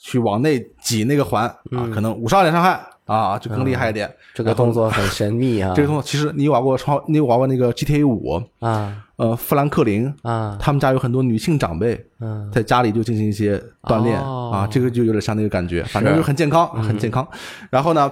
[0.03, 4.13] 去往内挤那个环啊，可能五十二点伤害啊，就更厉害一点。
[4.33, 5.71] 这个动作很神秘啊！
[5.75, 9.05] 这个动作其实你玩过超，你玩过那个 GTA 五，啊。
[9.15, 10.57] 呃，富兰克林啊。
[10.59, 12.51] 他们家有很多女性长辈，嗯。
[12.51, 14.51] 在家里就进行一些锻炼、哦。
[14.53, 16.83] 啊，这个就有点像那个感觉，反正就很健康，嗯。
[16.83, 17.25] 很健康。
[17.69, 18.11] 然后呢，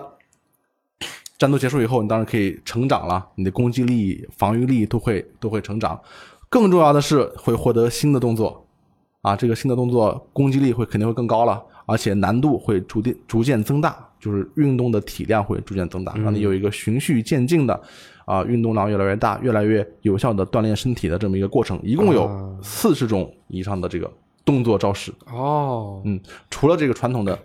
[1.38, 6.00] 战斗结束以后，你当然可以成长了，你的攻击力、防御力都会都会成长。
[6.50, 8.66] 更重要的是会获得新的动作
[9.22, 17.82] 啊，这个新的动作攻击力会肯定会更高了，而且难度会逐渐逐渐增大，就是运动的体量会逐渐增大，让你有一个循序渐进的
[18.26, 21.80] 啊运动量越来越大、越来越有效的锻炼身体的这么一个过程。
[21.84, 24.12] 一共有啊四十种以上的这个
[24.44, 26.20] 动作招式，哦嗯，
[26.50, 27.38] 除了这个传统的。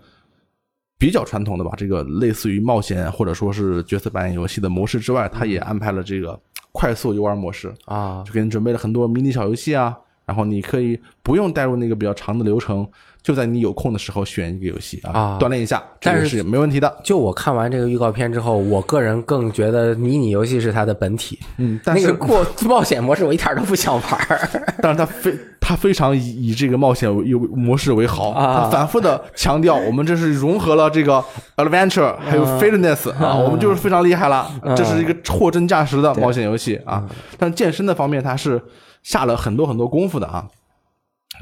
[0.98, 6.40] 比较传统的吧，这个类似于冒险或者说是角色扮演游戏的模式之外，它也安排了这个
[6.72, 12.88] 快速游玩模式，啊就给你准备了很多迷你小游戏啊，然后你可以不用带入那个比较长的流程，
[13.26, 16.96] 就在你有空的时候选一个游戏啊，啊锻炼一下，这个是没问题的。
[17.02, 21.36] 就我看完这个预告片之后，我个人更觉得迷你游戏是它的本体。
[21.56, 24.48] 嗯，但是、那个过冒险模式我一点都不想玩儿。
[24.80, 31.20] 但是它非它非常以以这个冒险为模式为豪，啊它反复的强调我们这是融合了这个
[31.56, 37.04] adventure 还有 fitness 啊，我们就是非常厉害了，这是一个货真价实的冒险游戏啊。
[37.36, 38.62] 但健身的方面，它是
[39.02, 40.46] 下了很多很多功夫的啊。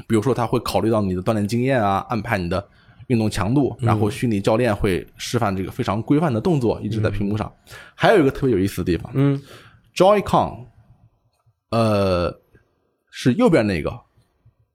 [0.07, 2.67] 比如说，他会考虑到你的锻炼经验啊，安排你的
[3.07, 7.51] 运动强度，然后虚拟教练会示范这个非常规范的动作，一直在屏幕上。
[7.93, 9.41] 还有一个特别有意思的地方嗯
[9.95, 10.65] ，Joy-Con，
[11.69, 12.41] 呃，
[13.09, 14.01] 是右边那个，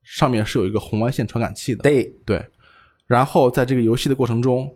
[0.02, 2.44] 上面是有一个红外线传感器的，对，对。
[3.06, 4.72] 然后在这个游戏的过程中，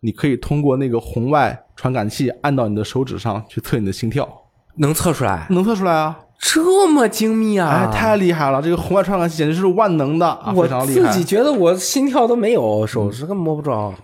[0.00, 4.28] 你可以通过那个红外传感器按到你的手指上去测你的心跳，
[4.76, 6.18] 能测出来，能测出来啊！
[6.44, 7.88] 这么精密啊！
[7.88, 8.60] 哎，太厉害了！
[8.60, 11.10] 这个红外传感器简直是万能的啊，我非常厉害。
[11.12, 13.94] 自己觉得我心跳都没有，手指根本摸不着。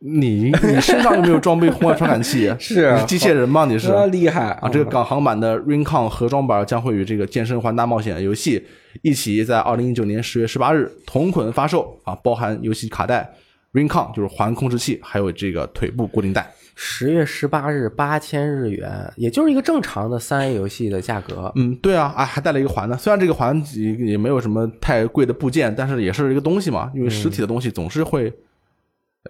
[0.00, 2.52] 你你身上有没有装备红外传感器？
[2.58, 3.64] 是你机械人吗？
[3.64, 4.68] 你是这厉害啊！
[4.68, 8.66] 这个港行版的 RainCon 盒装版将会与这个健身环大冒险游戏
[9.02, 13.28] 一起在二零一九年十月十八日同捆发售啊，包含游戏卡带、
[13.72, 16.48] RainCon 就是环控制器，还有这个腿部固定带。
[16.80, 21.52] 十月十八日八千日元，也就是一个正常的三 A 游戏的价格。
[21.56, 22.96] 嗯，对啊，啊还带了一个环呢。
[22.96, 28.32] 虽然这个环也也没有什么太贵的部件，但是也是一个东西嘛，因为实体的东西总是会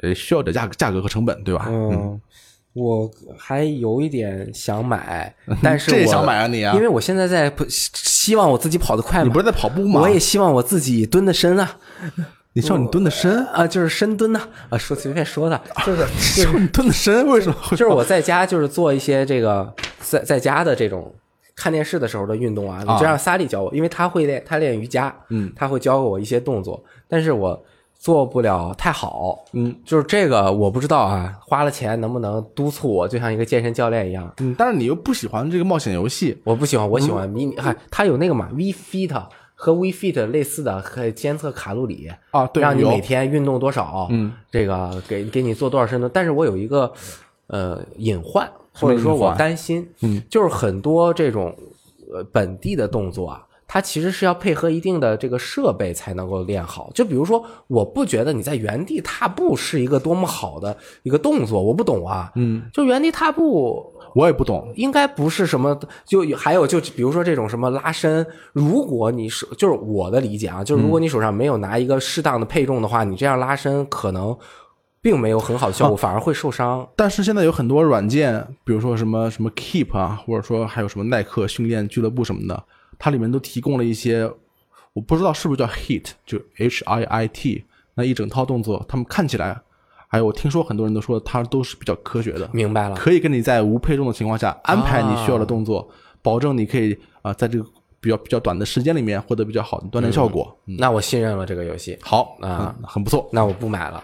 [0.03, 1.65] 呃需要点价格价格和成本，对吧？
[1.71, 2.21] 嗯，
[2.75, 10.03] 我还有一点想买，但是这想买啊你啊因为我现在在希希望我自己跑得快嘛，你不是在跑步吗？
[10.03, 11.79] 我也希望我自己蹲得深啊
[12.59, 16.05] 你希望你蹲的深，啊，就是深蹲呐啊，说随便说的， 就是
[16.59, 17.55] 你蹲的深，为什么？
[17.63, 17.77] 会？
[17.77, 21.15] 就是我在家就是做一些这个在在家的这种
[21.55, 27.65] 看电视的时候的运动啊，你就让萨利教我，因为他会练，他练瑜伽，嗯，他会教我一些动作，但是我
[27.97, 34.35] 做不了太好，嗯，就是这个我不知道啊，花了钱能不能督促我，就像一个健身教练一样。
[34.41, 39.15] 嗯，但是你又不喜欢这个冒险游戏，我不喜欢，我喜欢迷你，嗨，它有那个嘛 V Fit
[39.61, 46.09] 和 We Fit 类似的，可以监测卡路里啊对让你每天运动多少，嗯，这个给给你做多少深蹲。
[46.15, 46.93] 但是我有一个
[47.49, 51.53] 呃隐患，或者说我担心，嗯，就是很多这种
[52.13, 53.45] 呃本地的动作啊。
[53.71, 64.73] 它其实是要配合一定的这个设备才能够练好，就比如说，我不觉得你在原地踏步是一个多么好的一个动作，我不懂啊，嗯，就原地踏步，我也不懂。
[64.77, 74.37] 应该不是什么，就还有就比如说这种什么拉伸，如果你手就是我的理解啊，就是如果你手上没有拿一个适当的配重的话，你这样拉伸可能
[75.01, 76.89] 并没有很好的效果，反而会受伤。
[76.97, 82.65] 但是现在有很多软件，比如说什么什么 Keep 啊，或者说还有什么耐克训练俱乐部什么的，
[82.99, 84.31] 它里面都提供了一些，
[84.93, 89.61] 我不知道是不是叫 HIT，就 H I I T 那一整套动作，他们看起来，
[90.09, 92.97] 还有我听说很多人都说它都是比较科学的，明白了。
[92.97, 95.89] 可以跟你在无配重的情况下安排你需要的动作，
[96.23, 97.65] 保证你可以啊、在这个
[98.01, 100.57] 比较比较短的时间里面获得比较好的锻炼效果。
[100.67, 103.29] 嗯，那我信任了这个游戏，好啊嗯很不错。
[103.33, 104.03] 那我不买了。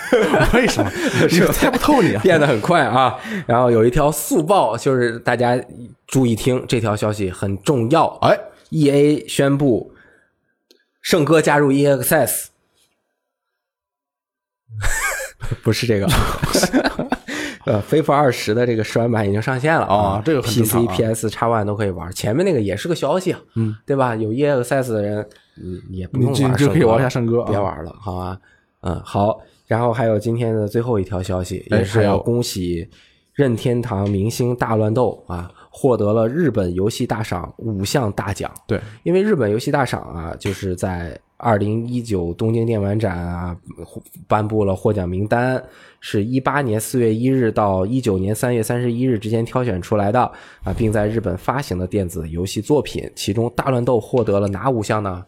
[0.52, 0.90] 为什么？
[1.28, 2.20] 是猜不透你啊？
[2.22, 3.18] 变得很快啊。
[3.46, 5.58] 然后有一条速报，就是大家
[6.06, 8.06] 注意听，这条消息很重要。
[8.20, 8.38] 哎
[8.70, 9.94] ，E A 宣布
[11.00, 12.46] 圣哥加入 EA Access，
[15.62, 16.06] 不是这个。
[17.66, 22.10] 呃，飞 a 二十的这个试玩版已经上线了哦这个 PC PS、X One 都可以玩。
[22.12, 24.16] 前面那个也是个消息，嗯，对吧？
[24.16, 25.26] 有 EA Access 的人，
[25.90, 28.38] 你也不用你就玩就可以玩一下圣歌啊别玩了，好吧？
[28.80, 29.38] 嗯，好。
[29.66, 32.88] 然后还有今天的最后一条消息，哎也是要恭喜
[33.34, 38.50] 任天堂明星大乱斗啊，获得了日本游戏大赏五项大奖。
[38.66, 43.56] 对，因为日本游戏大赏啊，就是在二零一九东京电玩展啊，
[44.26, 45.62] 颁布了获奖名单，
[46.00, 50.20] 是一八年四月一日到一九年三月三十一日之间挑选出来的
[50.64, 55.24] 啊，并在日本发行的电子游戏作品，其中大乱斗获得了哪五项呢？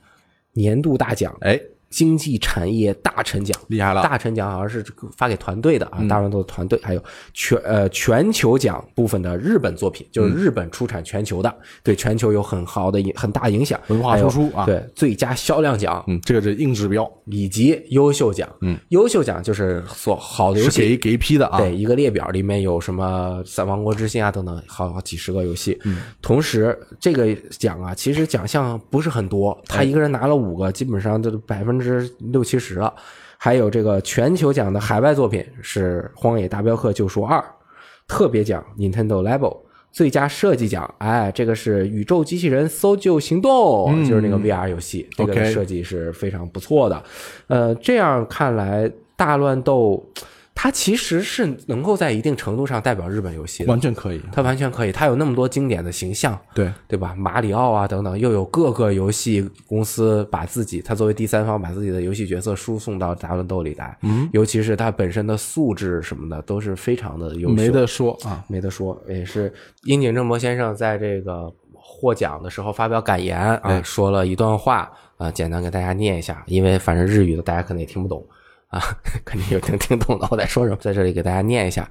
[0.52, 1.58] 年度大奖，哎，
[1.90, 3.58] 经济产业大臣奖。
[3.68, 4.02] 厉害了！
[4.02, 20.70] 大臣奖好像是这个发给团队的啊，大乱斗的团队，还有全呃全球奖部分的日本作品，就是日本出产全球的，对全球有很好的影很大影响，文化输出啊对最佳销量奖嗯，这个是硬指标，以及优秀奖，嗯，优秀奖就是所好的游戏。
[20.70, 21.58] 是给给一批的啊。
[21.58, 25.78] 对，一个列表里面有什么《三王国之心》啊等等，好好几十个游戏。
[25.84, 32.94] 嗯，同时这个奖啊，其实奖项不是很多，他一个人拿了五个，基本上都百分之六七十了。
[33.38, 37.38] 还有这个全球奖的海外作品是《荒野大镖客：救赎二》，
[38.06, 39.56] 特别奖 Nintendo Level。
[39.92, 47.02] 最佳设计奖，哎，这个是《宇宙机器人搜救行动》，就是那个 VR 游戏，这个设计是非常不错的。
[47.48, 50.00] 呃，这样看来，大乱斗
[50.62, 54.20] 它其实是能够在一定程度上代表日本游戏的，完全可以。
[54.30, 57.14] 它完全可以，它有那么多经典的形象，对，对吧？
[57.16, 68.44] 马里奥啊等等，又有各个游戏公司把自己，它作为第三方把自己的游戏角色输送到大乱斗里来，嗯，尤其是它本身的素质什么的都是非常的优秀，没得说啊。
[68.46, 69.50] 没得说，也是
[69.84, 78.22] 樱井正博先生在这个获奖的时候发表感言啊，哎说了一段话啊，简单给大家念一下，因为反正日语的大家可能也听不懂
[78.70, 78.82] 啊，
[79.24, 81.88] 肯定有能听懂的，我在说什么，在这里给大家念一下。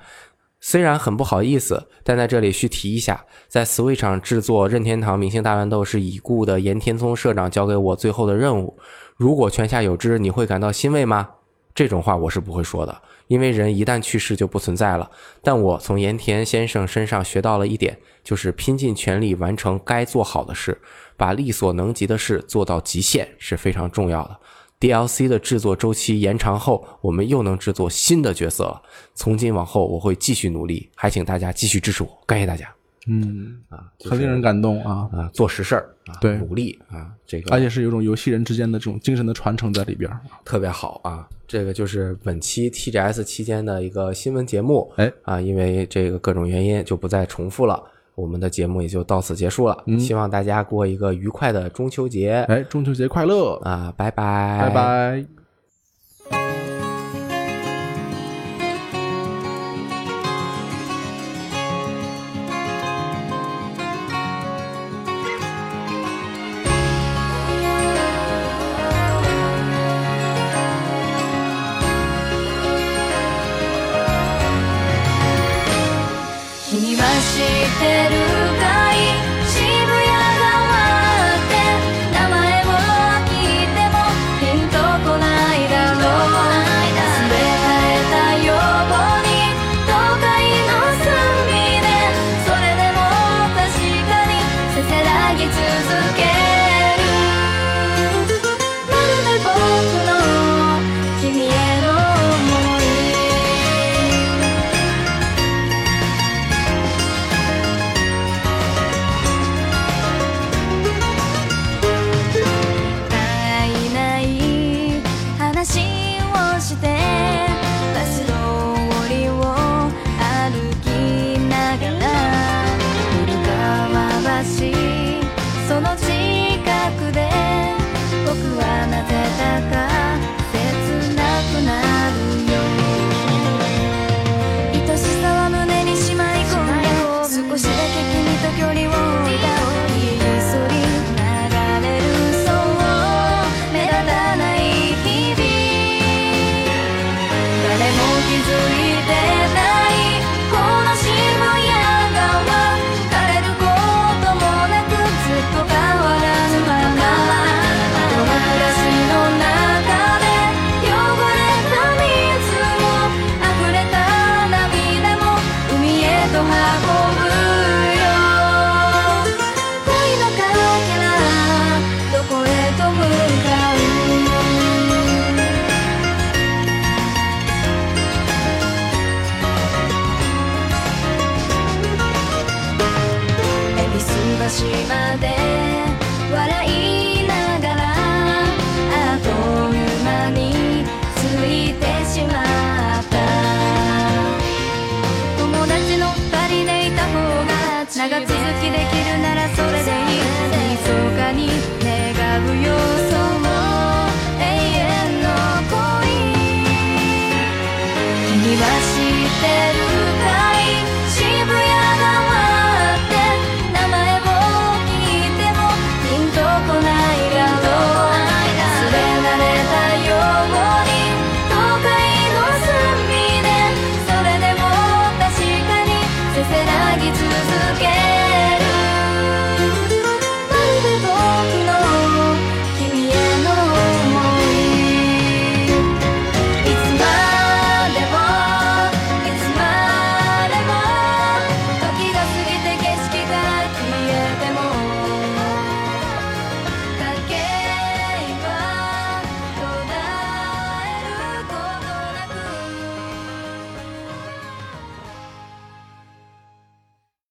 [0.61, 8.77] 虽然很不好意思，但在这里需提一下，在 Switch 上制作任天堂明星大乱斗是已故的岩田聪社长交给我最后的任务。
[9.15, 11.29] 如果泉下有知，你会感到欣慰吗？
[11.73, 15.09] 这种话我是不会说的，因为人一旦去世就不存在了。
[15.41, 20.77] 但我从盐田先生身上学到了一点，就是拼尽全力完成该做好的事，
[21.15, 24.37] 把力所能及的事做到极限是非常重要的。
[24.79, 28.81] DLC 的制作周期延长后，我们又能制作新的角色了。
[29.13, 32.73] 从今往后，我会继续努力，还请大家继续支持我，感谢大家
[33.07, 33.91] 嗯，啊！
[33.97, 40.19] 就是很令人感动啊，啊，做实事儿啊，对努力啊，这个而且是有种游戏人之间的这种精神的传承在里边儿。
[40.45, 41.27] 特别好啊！
[41.47, 44.91] 这个就是本期 TGS 期间的一个新闻节目。
[44.97, 47.83] 哎啊，因为这个各种原因就不再重复了，
[48.19, 49.77] 我们的节目也就到此结束了。
[49.97, 53.93] 希望大家过一个愉快的中秋节哎，中秋节快乐，啊！
[53.95, 55.38] 拜拜，拜拜。